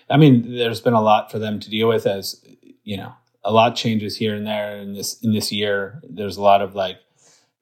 I 0.09 0.17
mean, 0.17 0.55
there's 0.55 0.81
been 0.81 0.93
a 0.93 1.01
lot 1.01 1.31
for 1.31 1.39
them 1.39 1.59
to 1.59 1.69
deal 1.69 1.87
with 1.87 2.07
as 2.07 2.41
you 2.85 2.95
know, 2.95 3.13
a 3.43 3.51
lot 3.51 3.75
changes 3.75 4.15
here 4.15 4.33
and 4.33 4.47
there 4.47 4.77
in 4.77 4.93
this 4.93 5.21
in 5.21 5.33
this 5.33 5.51
year. 5.51 6.01
There's 6.07 6.37
a 6.37 6.41
lot 6.41 6.61
of 6.61 6.75
like, 6.75 6.97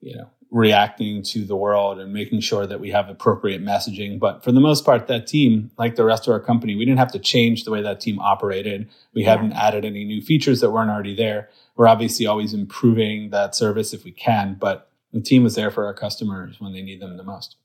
you 0.00 0.16
know, 0.16 0.30
reacting 0.50 1.22
to 1.22 1.44
the 1.44 1.56
world 1.56 1.98
and 1.98 2.12
making 2.12 2.40
sure 2.40 2.66
that 2.66 2.78
we 2.78 2.90
have 2.90 3.08
appropriate 3.08 3.62
messaging. 3.62 4.20
But 4.20 4.44
for 4.44 4.52
the 4.52 4.60
most 4.60 4.84
part, 4.84 5.08
that 5.08 5.26
team, 5.26 5.70
like 5.76 5.96
the 5.96 6.04
rest 6.04 6.28
of 6.28 6.32
our 6.32 6.40
company, 6.40 6.76
we 6.76 6.84
didn't 6.84 7.00
have 7.00 7.12
to 7.12 7.18
change 7.18 7.64
the 7.64 7.72
way 7.72 7.82
that 7.82 8.00
team 8.00 8.20
operated. 8.20 8.88
We 9.14 9.24
yeah. 9.24 9.30
haven't 9.30 9.52
added 9.54 9.84
any 9.84 10.04
new 10.04 10.22
features 10.22 10.60
that 10.60 10.70
weren't 10.70 10.90
already 10.90 11.16
there. 11.16 11.48
We're 11.74 11.88
obviously 11.88 12.26
always 12.26 12.54
improving 12.54 13.30
that 13.30 13.54
service 13.54 13.92
if 13.92 14.04
we 14.04 14.12
can, 14.12 14.56
but 14.60 14.90
the 15.12 15.20
team 15.20 15.42
was 15.42 15.54
there 15.54 15.70
for 15.70 15.86
our 15.86 15.94
customers 15.94 16.60
when 16.60 16.72
they 16.72 16.82
need 16.82 17.00
them 17.00 17.16
the 17.16 17.24
most. 17.24 17.56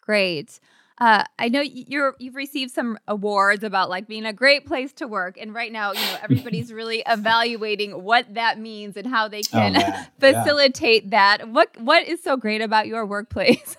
Great. 0.00 0.60
Uh, 0.98 1.24
I 1.38 1.48
know 1.48 1.60
you're 1.60 2.14
you've 2.18 2.36
received 2.36 2.72
some 2.72 2.98
awards 3.06 3.62
about 3.62 3.90
like 3.90 4.08
being 4.08 4.24
a 4.24 4.32
great 4.32 4.64
place 4.64 4.94
to 4.94 5.06
work, 5.06 5.36
and 5.38 5.52
right 5.52 5.70
now, 5.70 5.92
you 5.92 6.00
know, 6.00 6.16
everybody's 6.22 6.72
really 6.72 7.02
evaluating 7.06 8.02
what 8.02 8.32
that 8.32 8.58
means 8.58 8.96
and 8.96 9.06
how 9.06 9.28
they 9.28 9.40
oh, 9.40 9.50
can 9.50 9.76
oh, 9.76 10.04
facilitate 10.18 11.04
yeah. 11.04 11.36
that. 11.36 11.48
What 11.50 11.78
what 11.78 12.08
is 12.08 12.22
so 12.22 12.38
great 12.38 12.62
about 12.62 12.86
your 12.86 13.04
workplace? 13.04 13.76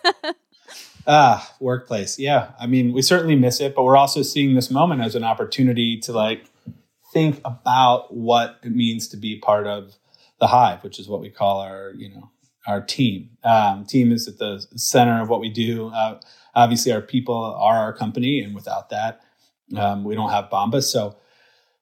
ah, 1.07 1.55
workplace. 1.59 2.19
Yeah, 2.19 2.51
I 2.59 2.67
mean, 2.67 2.93
we 2.93 3.01
certainly 3.01 3.35
miss 3.35 3.59
it, 3.61 3.73
but 3.73 3.83
we're 3.83 3.97
also 3.97 4.21
seeing 4.21 4.53
this 4.53 4.69
moment 4.69 5.01
as 5.01 5.15
an 5.15 5.23
opportunity 5.23 5.99
to 6.01 6.11
like 6.11 6.45
think 7.13 7.41
about 7.43 8.13
what 8.13 8.59
it 8.61 8.75
means 8.75 9.07
to 9.07 9.17
be 9.17 9.39
part 9.39 9.65
of 9.65 9.95
the 10.39 10.47
hive, 10.47 10.83
which 10.83 10.99
is 10.99 11.09
what 11.09 11.21
we 11.21 11.31
call 11.31 11.61
our 11.61 11.93
you 11.95 12.13
know 12.13 12.29
our 12.67 12.81
team. 12.81 13.31
Um, 13.43 13.85
team 13.85 14.11
is 14.11 14.27
at 14.27 14.37
the 14.37 14.63
center 14.75 15.19
of 15.19 15.29
what 15.29 15.39
we 15.39 15.49
do. 15.49 15.87
Uh, 15.87 16.19
obviously 16.57 16.91
our 16.91 17.01
people 17.01 17.55
are 17.59 17.77
our 17.77 17.93
company, 17.93 18.41
and 18.41 18.55
without 18.55 18.89
that, 18.89 19.21
um, 19.77 20.03
we 20.03 20.15
don't 20.15 20.31
have 20.31 20.49
Bombas. 20.49 20.83
So 20.83 21.15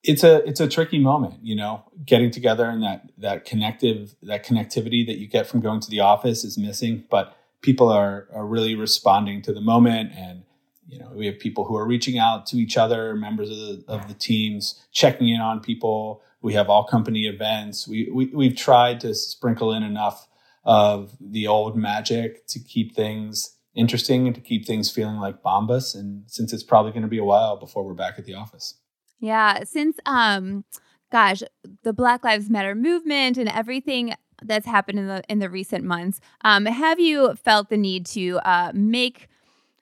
it's 0.04 0.24
a 0.24 0.48
it's 0.48 0.60
a 0.60 0.68
tricky 0.68 1.00
moment, 1.00 1.36
you 1.42 1.56
know, 1.56 1.84
getting 2.06 2.30
together 2.30 2.66
and 2.66 2.84
that 2.84 3.10
that 3.18 3.46
connective 3.46 4.16
that 4.22 4.46
connectivity 4.46 5.08
that 5.08 5.18
you 5.18 5.28
get 5.28 5.48
from 5.48 5.62
going 5.62 5.80
to 5.80 5.90
the 5.90 6.02
office 6.02 6.44
is 6.44 6.58
missing. 6.58 7.06
But 7.10 7.36
people 7.62 7.90
are 7.90 8.28
are 8.34 8.46
really 8.46 8.76
responding 8.76 9.42
to 9.42 9.54
the 9.54 9.62
moment 9.62 10.12
and 10.16 10.44
you 10.88 11.00
know 11.00 11.12
we 11.16 11.26
have 11.26 11.40
people 11.40 11.64
who 11.66 11.76
are 11.76 11.88
reaching 11.88 12.20
out 12.20 12.46
to 12.46 12.58
each 12.58 12.78
other 12.78 13.16
members 13.16 13.50
of 13.50 13.58
the 13.58 13.84
of 13.88 14.08
the 14.08 14.14
teams 14.14 14.86
checking 14.92 15.30
in 15.30 15.42
on 15.42 15.60
people 15.60 16.22
we 16.44 16.54
have 16.54 16.70
all 16.70 16.84
company 16.84 17.26
events 17.26 17.88
we, 17.88 18.08
we 18.14 18.28
we've 18.28 18.56
tried 18.56 19.00
to 19.00 19.16
sprinkle 19.16 19.74
in 19.74 19.82
enough 19.82 20.28
of 20.64 21.16
the 21.20 21.48
old 21.48 21.76
magic 21.76 22.46
to 22.46 22.60
keep 22.60 22.96
things 22.96 23.55
interesting 23.76 24.34
to 24.34 24.42
keep 24.42 24.66
things 24.66 24.90
feeling 24.90 25.18
like 25.18 25.44
Bombas. 25.44 25.96
And 25.96 26.24
since 26.28 26.54
it's 26.54 26.64
probably 26.64 26.92
going 26.92 27.04
to 27.04 27.08
be 27.08 27.18
a 27.18 27.24
while 27.24 27.58
before 27.58 27.84
we're 27.84 27.94
back 27.94 28.18
at 28.18 28.26
the 28.26 28.34
office. 28.34 28.76
Yeah. 29.20 29.64
Since, 29.64 29.98
um, 30.06 30.66
gosh, 31.12 31.44
the 31.84 31.94
Black 31.94 32.24
Lives 32.24 32.50
Matter 32.50 32.76
movement 32.76 33.38
and 33.38 33.50
everything 33.50 34.14
that's 34.42 34.66
happened 34.66 35.00
in 35.00 35.08
the 35.08 35.24
in 35.30 35.40
the 35.40 35.50
recent 35.50 35.86
months, 35.86 36.20
um, 36.44 36.66
have 36.66 37.00
you 37.00 37.36
felt 37.36 37.70
the 37.70 37.78
need 37.78 38.06
to 38.08 38.40
uh, 38.40 38.72
make 38.74 39.30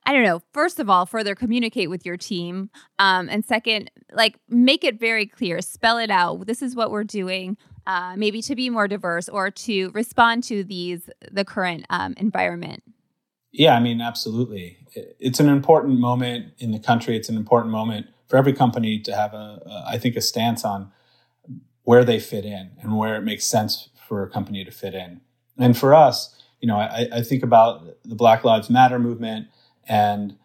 I 0.05 0.11
don't 0.11 0.23
know, 0.23 0.41
first 0.51 0.79
of 0.79 0.89
all, 0.89 1.05
further 1.05 1.33
communicate 1.33 1.89
with 1.89 2.05
your 2.05 2.17
team. 2.17 2.69
Um, 2.99 3.29
and 3.29 3.45
second, 3.45 3.89
like 4.11 4.37
make 4.49 4.83
it 4.83 4.99
very 4.99 5.25
clear, 5.25 5.61
spell 5.61 5.97
it 5.97 6.11
out. 6.11 6.45
This 6.45 6.61
is 6.61 6.75
what 6.75 6.91
we're 6.91 7.05
doing, 7.05 7.57
uh, 7.87 8.15
maybe 8.17 8.41
to 8.41 8.55
be 8.55 8.69
more 8.69 8.87
diverse 8.87 9.29
or 9.29 9.49
to 9.49 9.91
respond 9.91 10.43
to 10.45 10.63
these, 10.63 11.09
the 11.31 11.45
current 11.45 11.85
um, 11.89 12.15
environment. 12.17 12.83
Yeah, 13.53 13.75
I 13.75 13.79
mean, 13.79 14.01
absolutely. 14.01 14.79
It's 15.19 15.39
an 15.39 15.47
important 15.47 15.99
moment 15.99 16.53
in 16.57 16.71
the 16.71 16.79
country. 16.79 17.15
It's 17.15 17.29
an 17.29 17.37
important 17.37 17.71
moment 17.71 18.07
for 18.27 18.37
every 18.37 18.51
company 18.51 18.99
to 18.99 19.15
have 19.15 19.33
a, 19.33 19.61
a, 19.65 19.83
I 19.89 19.97
think, 19.99 20.15
a 20.15 20.21
stance 20.21 20.65
on 20.65 20.91
where 21.83 22.03
they 22.03 22.19
fit 22.19 22.45
in 22.45 22.71
and 22.81 22.97
where 22.97 23.15
it 23.15 23.21
makes 23.21 23.45
sense 23.45 23.89
for 24.07 24.23
a 24.23 24.29
company 24.29 24.65
to 24.65 24.71
fit 24.71 24.95
in. 24.95 25.21
And 25.57 25.77
for 25.77 25.93
us, 25.93 26.35
you 26.61 26.67
know, 26.67 26.77
I, 26.77 27.07
I 27.13 27.21
think 27.21 27.43
about 27.43 27.95
the 28.03 28.15
Black 28.15 28.43
Lives 28.43 28.71
Matter 28.71 28.97
movement, 28.97 29.49
and 29.87 30.35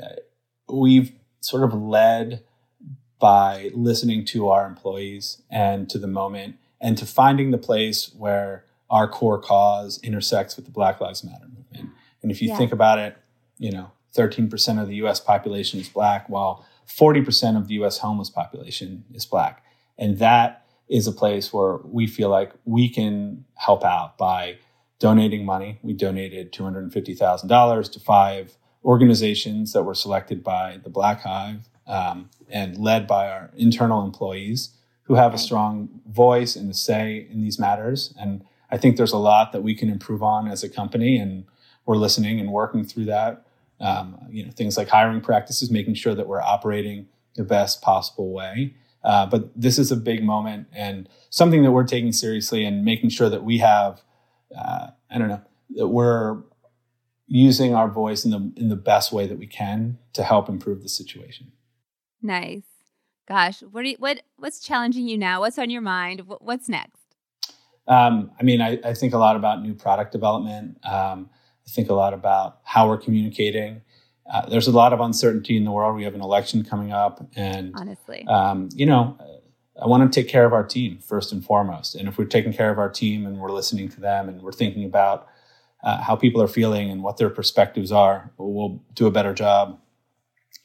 uh, 0.00 0.72
we've 0.72 1.12
sort 1.40 1.64
of 1.64 1.74
led 1.74 2.44
by 3.18 3.70
listening 3.74 4.24
to 4.26 4.48
our 4.50 4.66
employees 4.66 5.42
and 5.50 5.90
to 5.90 5.98
the 5.98 6.06
moment 6.06 6.56
and 6.80 6.96
to 6.98 7.06
finding 7.06 7.50
the 7.50 7.58
place 7.58 8.12
where 8.16 8.66
our 8.88 9.08
core 9.08 9.40
cause 9.40 9.98
intersects 10.02 10.54
with 10.54 10.64
the 10.64 10.70
Black 10.70 11.00
Lives 11.00 11.24
Matter. 11.24 11.46
And 12.22 12.30
if 12.30 12.40
you 12.40 12.48
yeah. 12.48 12.56
think 12.56 12.72
about 12.72 12.98
it, 12.98 13.16
you 13.58 13.70
know, 13.70 13.90
13% 14.16 14.80
of 14.80 14.88
the 14.88 14.96
US 14.96 15.20
population 15.20 15.80
is 15.80 15.88
black, 15.88 16.28
while 16.28 16.64
40% 16.86 17.56
of 17.56 17.68
the 17.68 17.74
US 17.74 17.98
homeless 17.98 18.30
population 18.30 19.04
is 19.12 19.24
black. 19.24 19.64
And 19.98 20.18
that 20.18 20.66
is 20.88 21.06
a 21.06 21.12
place 21.12 21.52
where 21.52 21.78
we 21.84 22.06
feel 22.06 22.28
like 22.28 22.52
we 22.64 22.88
can 22.88 23.44
help 23.54 23.84
out 23.84 24.18
by 24.18 24.58
donating 24.98 25.44
money. 25.44 25.78
We 25.82 25.94
donated 25.94 26.52
$250,000 26.52 27.92
to 27.92 28.00
five 28.00 28.56
organizations 28.84 29.72
that 29.72 29.84
were 29.84 29.94
selected 29.94 30.42
by 30.42 30.80
the 30.82 30.90
Black 30.90 31.22
Hive 31.22 31.68
um, 31.86 32.30
and 32.48 32.76
led 32.76 33.06
by 33.06 33.28
our 33.28 33.50
internal 33.56 34.04
employees 34.04 34.70
who 35.04 35.14
have 35.14 35.34
a 35.34 35.38
strong 35.38 35.88
voice 36.06 36.56
and 36.56 36.70
a 36.70 36.74
say 36.74 37.26
in 37.30 37.42
these 37.42 37.58
matters. 37.58 38.14
And 38.18 38.44
I 38.70 38.78
think 38.78 38.96
there's 38.96 39.12
a 39.12 39.18
lot 39.18 39.52
that 39.52 39.62
we 39.62 39.74
can 39.74 39.88
improve 39.88 40.22
on 40.22 40.48
as 40.48 40.62
a 40.62 40.68
company. 40.68 41.16
And 41.18 41.44
we're 41.86 41.96
listening 41.96 42.40
and 42.40 42.50
working 42.52 42.84
through 42.84 43.06
that. 43.06 43.46
Um, 43.80 44.18
you 44.30 44.44
know, 44.44 44.52
things 44.52 44.76
like 44.76 44.88
hiring 44.88 45.20
practices, 45.20 45.70
making 45.70 45.94
sure 45.94 46.14
that 46.14 46.28
we're 46.28 46.40
operating 46.40 47.08
the 47.34 47.42
best 47.42 47.82
possible 47.82 48.32
way. 48.32 48.74
Uh, 49.02 49.26
but 49.26 49.50
this 49.60 49.78
is 49.78 49.90
a 49.90 49.96
big 49.96 50.22
moment 50.22 50.68
and 50.72 51.08
something 51.30 51.62
that 51.64 51.72
we're 51.72 51.84
taking 51.84 52.12
seriously 52.12 52.64
and 52.64 52.84
making 52.84 53.10
sure 53.10 53.28
that 53.28 53.42
we 53.42 53.58
have, 53.58 54.00
uh, 54.56 54.88
I 55.10 55.18
don't 55.18 55.28
know, 55.28 55.42
that 55.76 55.88
we're 55.88 56.38
using 57.26 57.74
our 57.74 57.88
voice 57.88 58.24
in 58.24 58.30
the 58.30 58.52
in 58.56 58.68
the 58.68 58.76
best 58.76 59.12
way 59.12 59.26
that 59.26 59.38
we 59.38 59.46
can 59.46 59.98
to 60.12 60.22
help 60.22 60.48
improve 60.48 60.82
the 60.82 60.88
situation. 60.88 61.52
Nice, 62.20 62.62
gosh, 63.26 63.62
what 63.62 63.84
you, 63.86 63.96
what 63.98 64.22
what's 64.36 64.60
challenging 64.60 65.08
you 65.08 65.18
now? 65.18 65.40
What's 65.40 65.58
on 65.58 65.70
your 65.70 65.80
mind? 65.80 66.22
What's 66.26 66.68
next? 66.68 67.00
Um, 67.88 68.30
I 68.38 68.44
mean, 68.44 68.60
I, 68.60 68.78
I, 68.84 68.94
think 68.94 69.12
a 69.12 69.18
lot 69.18 69.34
about 69.34 69.60
new 69.60 69.74
product 69.74 70.12
development. 70.12 70.78
Um, 70.84 71.30
I 71.66 71.70
think 71.70 71.88
a 71.88 71.94
lot 71.94 72.14
about 72.14 72.58
how 72.64 72.88
we're 72.88 72.98
communicating. 72.98 73.82
Uh, 74.32 74.48
there's 74.48 74.68
a 74.68 74.72
lot 74.72 74.92
of 74.92 75.00
uncertainty 75.00 75.56
in 75.56 75.64
the 75.64 75.70
world. 75.70 75.96
We 75.96 76.04
have 76.04 76.14
an 76.14 76.20
election 76.20 76.64
coming 76.64 76.92
up, 76.92 77.26
and 77.36 77.72
honestly, 77.76 78.24
um, 78.28 78.68
you 78.74 78.86
know, 78.86 79.18
I 79.80 79.86
want 79.86 80.10
to 80.10 80.20
take 80.20 80.30
care 80.30 80.44
of 80.44 80.52
our 80.52 80.64
team 80.64 80.98
first 80.98 81.32
and 81.32 81.44
foremost. 81.44 81.94
And 81.94 82.08
if 82.08 82.18
we're 82.18 82.26
taking 82.26 82.52
care 82.52 82.70
of 82.70 82.78
our 82.78 82.90
team 82.90 83.26
and 83.26 83.38
we're 83.38 83.50
listening 83.50 83.88
to 83.90 84.00
them 84.00 84.28
and 84.28 84.42
we're 84.42 84.52
thinking 84.52 84.84
about 84.84 85.26
uh, 85.82 86.00
how 86.02 86.14
people 86.14 86.40
are 86.42 86.48
feeling 86.48 86.90
and 86.90 87.02
what 87.02 87.16
their 87.16 87.30
perspectives 87.30 87.90
are, 87.90 88.30
we'll 88.38 88.82
do 88.94 89.06
a 89.06 89.10
better 89.10 89.34
job 89.34 89.80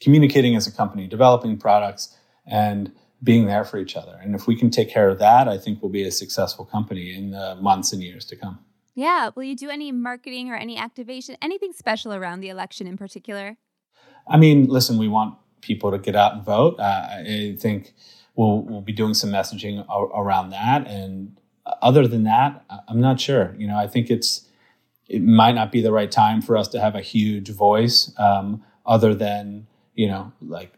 communicating 0.00 0.54
as 0.54 0.66
a 0.66 0.72
company, 0.72 1.06
developing 1.06 1.56
products, 1.56 2.16
and 2.46 2.92
being 3.22 3.46
there 3.46 3.64
for 3.64 3.78
each 3.78 3.96
other. 3.96 4.18
And 4.22 4.34
if 4.34 4.46
we 4.46 4.54
can 4.54 4.70
take 4.70 4.90
care 4.90 5.08
of 5.08 5.18
that, 5.18 5.48
I 5.48 5.58
think 5.58 5.82
we'll 5.82 5.90
be 5.90 6.04
a 6.04 6.12
successful 6.12 6.64
company 6.64 7.14
in 7.14 7.32
the 7.32 7.56
months 7.56 7.92
and 7.92 8.02
years 8.02 8.24
to 8.26 8.36
come. 8.36 8.60
Yeah. 8.98 9.30
Will 9.36 9.44
you 9.44 9.54
do 9.54 9.70
any 9.70 9.92
marketing 9.92 10.50
or 10.50 10.56
any 10.56 10.76
activation, 10.76 11.36
anything 11.40 11.72
special 11.72 12.12
around 12.12 12.40
the 12.40 12.48
election 12.48 12.88
in 12.88 12.96
particular? 12.96 13.56
I 14.26 14.36
mean, 14.36 14.64
listen, 14.64 14.98
we 14.98 15.06
want 15.06 15.36
people 15.60 15.92
to 15.92 15.98
get 15.98 16.16
out 16.16 16.32
and 16.34 16.44
vote. 16.44 16.80
Uh, 16.80 17.06
I 17.08 17.56
think 17.60 17.94
we'll, 18.34 18.62
we'll 18.62 18.80
be 18.80 18.92
doing 18.92 19.14
some 19.14 19.30
messaging 19.30 19.86
around 19.88 20.50
that. 20.50 20.88
And 20.88 21.40
other 21.80 22.08
than 22.08 22.24
that, 22.24 22.64
I'm 22.88 23.00
not 23.00 23.20
sure. 23.20 23.54
You 23.56 23.68
know, 23.68 23.76
I 23.76 23.86
think 23.86 24.10
it's, 24.10 24.48
it 25.08 25.22
might 25.22 25.54
not 25.54 25.70
be 25.70 25.80
the 25.80 25.92
right 25.92 26.10
time 26.10 26.42
for 26.42 26.56
us 26.56 26.66
to 26.68 26.80
have 26.80 26.96
a 26.96 27.00
huge 27.00 27.50
voice 27.50 28.12
um, 28.18 28.64
other 28.84 29.14
than, 29.14 29.68
you 29.94 30.08
know, 30.08 30.32
like 30.42 30.72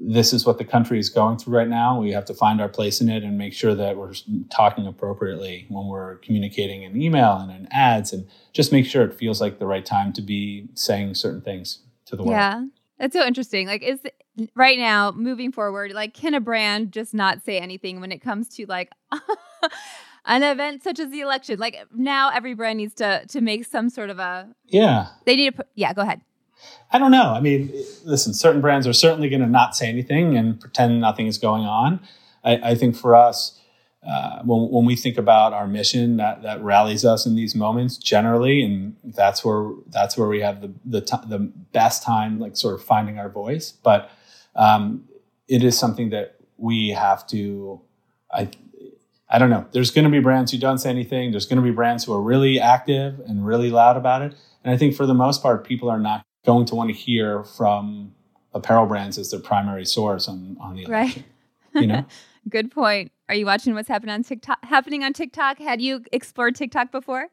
this 0.00 0.32
is 0.32 0.46
what 0.46 0.58
the 0.58 0.64
country 0.64 0.98
is 0.98 1.08
going 1.08 1.38
through 1.38 1.56
right 1.56 1.68
now. 1.68 2.00
We 2.00 2.12
have 2.12 2.24
to 2.26 2.34
find 2.34 2.60
our 2.60 2.68
place 2.68 3.00
in 3.00 3.08
it 3.08 3.24
and 3.24 3.36
make 3.36 3.52
sure 3.52 3.74
that 3.74 3.96
we're 3.96 4.14
talking 4.50 4.86
appropriately 4.86 5.66
when 5.68 5.86
we're 5.86 6.16
communicating 6.16 6.84
in 6.84 7.00
email 7.00 7.36
and 7.36 7.50
in 7.50 7.68
ads 7.72 8.12
and 8.12 8.28
just 8.52 8.72
make 8.72 8.86
sure 8.86 9.04
it 9.04 9.14
feels 9.14 9.40
like 9.40 9.58
the 9.58 9.66
right 9.66 9.84
time 9.84 10.12
to 10.12 10.22
be 10.22 10.68
saying 10.74 11.14
certain 11.14 11.40
things 11.40 11.80
to 12.06 12.16
the 12.16 12.22
world. 12.22 12.36
Yeah. 12.36 12.64
That's 12.98 13.14
so 13.14 13.24
interesting. 13.24 13.66
Like 13.66 13.82
is 13.82 14.00
right 14.54 14.78
now 14.78 15.12
moving 15.12 15.52
forward, 15.52 15.92
like 15.92 16.14
can 16.14 16.34
a 16.34 16.40
brand 16.40 16.92
just 16.92 17.14
not 17.14 17.44
say 17.44 17.58
anything 17.58 18.00
when 18.00 18.12
it 18.12 18.18
comes 18.18 18.48
to 18.56 18.66
like 18.66 18.90
an 20.24 20.42
event 20.42 20.82
such 20.82 20.98
as 20.98 21.10
the 21.10 21.20
election? 21.20 21.58
Like 21.58 21.76
now 21.94 22.30
every 22.30 22.54
brand 22.54 22.78
needs 22.78 22.94
to 22.94 23.24
to 23.26 23.40
make 23.40 23.66
some 23.66 23.88
sort 23.88 24.10
of 24.10 24.18
a 24.18 24.48
Yeah. 24.66 25.08
They 25.26 25.36
need 25.36 25.50
to 25.50 25.56
put 25.58 25.66
yeah, 25.74 25.92
go 25.92 26.02
ahead. 26.02 26.20
I 26.90 26.98
don't 26.98 27.10
know. 27.10 27.32
I 27.34 27.40
mean, 27.40 27.72
listen, 28.04 28.32
certain 28.32 28.60
brands 28.60 28.86
are 28.86 28.92
certainly 28.92 29.28
going 29.28 29.42
to 29.42 29.48
not 29.48 29.76
say 29.76 29.88
anything 29.88 30.36
and 30.36 30.58
pretend 30.58 31.00
nothing 31.00 31.26
is 31.26 31.38
going 31.38 31.64
on. 31.64 32.00
I, 32.44 32.70
I 32.70 32.74
think 32.74 32.96
for 32.96 33.14
us, 33.14 33.60
uh, 34.06 34.42
when, 34.42 34.70
when 34.70 34.84
we 34.84 34.96
think 34.96 35.18
about 35.18 35.52
our 35.52 35.66
mission, 35.66 36.16
that 36.16 36.42
that 36.42 36.62
rallies 36.62 37.04
us 37.04 37.26
in 37.26 37.34
these 37.34 37.54
moments 37.54 37.98
generally, 37.98 38.62
and 38.62 38.96
that's 39.04 39.44
where 39.44 39.72
that's 39.88 40.16
where 40.16 40.28
we 40.28 40.40
have 40.40 40.62
the 40.62 40.72
the, 40.84 41.00
t- 41.00 41.16
the 41.26 41.40
best 41.72 42.02
time, 42.02 42.38
like 42.38 42.56
sort 42.56 42.74
of 42.74 42.82
finding 42.82 43.18
our 43.18 43.28
voice. 43.28 43.72
But 43.72 44.10
um, 44.54 45.04
it 45.48 45.64
is 45.64 45.76
something 45.76 46.10
that 46.10 46.36
we 46.56 46.90
have 46.90 47.26
to. 47.28 47.80
I 48.32 48.48
I 49.28 49.38
don't 49.38 49.50
know. 49.50 49.66
There's 49.72 49.90
going 49.90 50.04
to 50.04 50.10
be 50.10 50.20
brands 50.20 50.52
who 50.52 50.58
don't 50.58 50.78
say 50.78 50.90
anything. 50.90 51.32
There's 51.32 51.46
going 51.46 51.58
to 51.58 51.62
be 51.62 51.70
brands 51.70 52.04
who 52.04 52.14
are 52.14 52.22
really 52.22 52.58
active 52.60 53.20
and 53.26 53.44
really 53.44 53.70
loud 53.70 53.96
about 53.96 54.22
it. 54.22 54.34
And 54.64 54.72
I 54.72 54.78
think 54.78 54.94
for 54.94 55.06
the 55.06 55.14
most 55.14 55.42
part, 55.42 55.64
people 55.64 55.90
are 55.90 55.98
not 55.98 56.24
going 56.48 56.64
to 56.64 56.74
want 56.74 56.88
to 56.88 56.94
hear 56.94 57.44
from 57.44 58.10
apparel 58.54 58.86
brands 58.86 59.18
as 59.18 59.30
their 59.30 59.38
primary 59.38 59.84
source 59.84 60.28
on, 60.28 60.56
on 60.58 60.76
the 60.76 60.84
election. 60.84 61.24
Right. 61.74 61.82
You 61.82 61.86
know? 61.86 62.06
Good 62.48 62.70
point. 62.70 63.12
Are 63.28 63.34
you 63.34 63.44
watching 63.44 63.74
what's 63.74 63.88
happening 63.88 64.14
on 64.14 64.22
TikTok? 64.22 64.64
Happening 64.64 65.04
on 65.04 65.12
TikTok? 65.12 65.58
Had 65.58 65.82
you 65.82 66.02
explored 66.10 66.56
TikTok 66.56 66.90
before? 66.90 67.28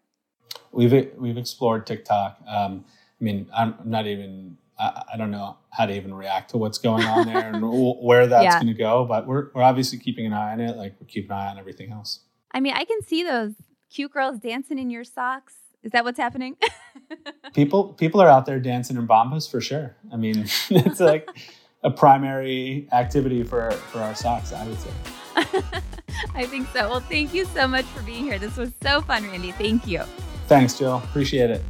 We've 0.73 1.09
we've 1.17 1.37
explored 1.37 1.87
TikTok. 1.87 2.37
Um, 2.45 2.83
I 3.21 3.23
mean, 3.23 3.47
I'm 3.55 3.75
not 3.85 4.05
even. 4.05 4.57
I, 4.77 5.03
I, 5.13 5.17
don't 5.17 5.31
know 5.31 5.55
how 5.69 5.85
to 5.85 5.95
even 5.95 6.13
react 6.13 6.49
to 6.49 6.57
what's 6.57 6.77
going 6.77 7.05
on 7.05 7.27
there 7.27 7.53
and 7.53 7.63
where 8.03 8.27
that's 8.27 8.43
yeah. 8.43 8.55
going 8.55 8.67
to 8.67 8.73
go. 8.73 9.05
But 9.05 9.25
we're 9.25 9.47
we're 9.53 9.63
obviously 9.63 9.97
keeping 9.99 10.25
an 10.25 10.33
eye 10.33 10.51
on 10.51 10.59
it. 10.59 10.75
Like 10.75 10.95
we 10.99 11.05
keep 11.05 11.29
an 11.29 11.37
eye 11.37 11.47
on 11.47 11.57
everything 11.57 11.93
else. 11.93 12.19
I 12.51 12.59
mean, 12.59 12.73
I 12.73 12.83
can 12.83 13.01
see 13.01 13.23
those 13.23 13.53
cute 13.89 14.11
girls 14.11 14.39
dancing 14.39 14.77
in 14.77 14.89
your 14.89 15.05
socks. 15.05 15.55
Is 15.85 15.91
that 15.91 16.03
what's 16.03 16.17
happening? 16.17 16.57
people 17.53 17.93
people 17.93 18.19
are 18.19 18.27
out 18.27 18.47
there 18.47 18.59
dancing 18.59 18.97
in 18.97 19.07
bombas 19.07 19.49
for 19.49 19.61
sure. 19.61 19.95
I 20.11 20.17
mean, 20.17 20.47
it's 20.69 20.99
like 20.99 21.29
a 21.83 21.91
primary 21.91 22.89
activity 22.91 23.43
for 23.43 23.69
for 23.71 23.99
our 23.99 24.15
socks. 24.15 24.51
I 24.51 24.67
would 24.67 24.79
say. 24.79 24.89
I 26.33 26.45
think 26.47 26.67
so. 26.73 26.89
Well, 26.89 27.01
thank 27.01 27.33
you 27.33 27.45
so 27.45 27.67
much 27.67 27.85
for 27.85 28.01
being 28.01 28.23
here. 28.23 28.39
This 28.39 28.57
was 28.57 28.71
so 28.81 29.01
fun, 29.01 29.23
Randy. 29.25 29.51
Thank 29.51 29.85
you. 29.85 30.01
Thanks, 30.47 30.77
Jill. 30.77 30.97
Appreciate 30.97 31.51
it. 31.51 31.61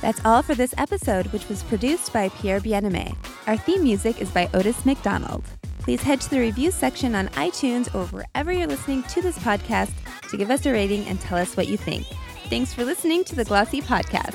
That's 0.00 0.24
all 0.24 0.42
for 0.42 0.54
this 0.54 0.74
episode, 0.78 1.26
which 1.26 1.48
was 1.48 1.62
produced 1.64 2.12
by 2.12 2.28
Pierre 2.30 2.60
Bienaimé. 2.60 3.16
Our 3.46 3.56
theme 3.56 3.82
music 3.82 4.22
is 4.22 4.30
by 4.30 4.48
Otis 4.54 4.86
McDonald. 4.86 5.44
Please 5.86 6.02
head 6.02 6.20
to 6.22 6.30
the 6.30 6.40
review 6.40 6.72
section 6.72 7.14
on 7.14 7.28
iTunes 7.28 7.94
or 7.94 8.06
wherever 8.06 8.50
you're 8.50 8.66
listening 8.66 9.04
to 9.04 9.22
this 9.22 9.38
podcast 9.38 9.92
to 10.30 10.36
give 10.36 10.50
us 10.50 10.66
a 10.66 10.72
rating 10.72 11.06
and 11.06 11.20
tell 11.20 11.38
us 11.38 11.56
what 11.56 11.68
you 11.68 11.76
think. 11.76 12.04
Thanks 12.50 12.74
for 12.74 12.84
listening 12.84 13.22
to 13.22 13.36
the 13.36 13.44
Glossy 13.44 13.80
Podcast. 13.80 14.34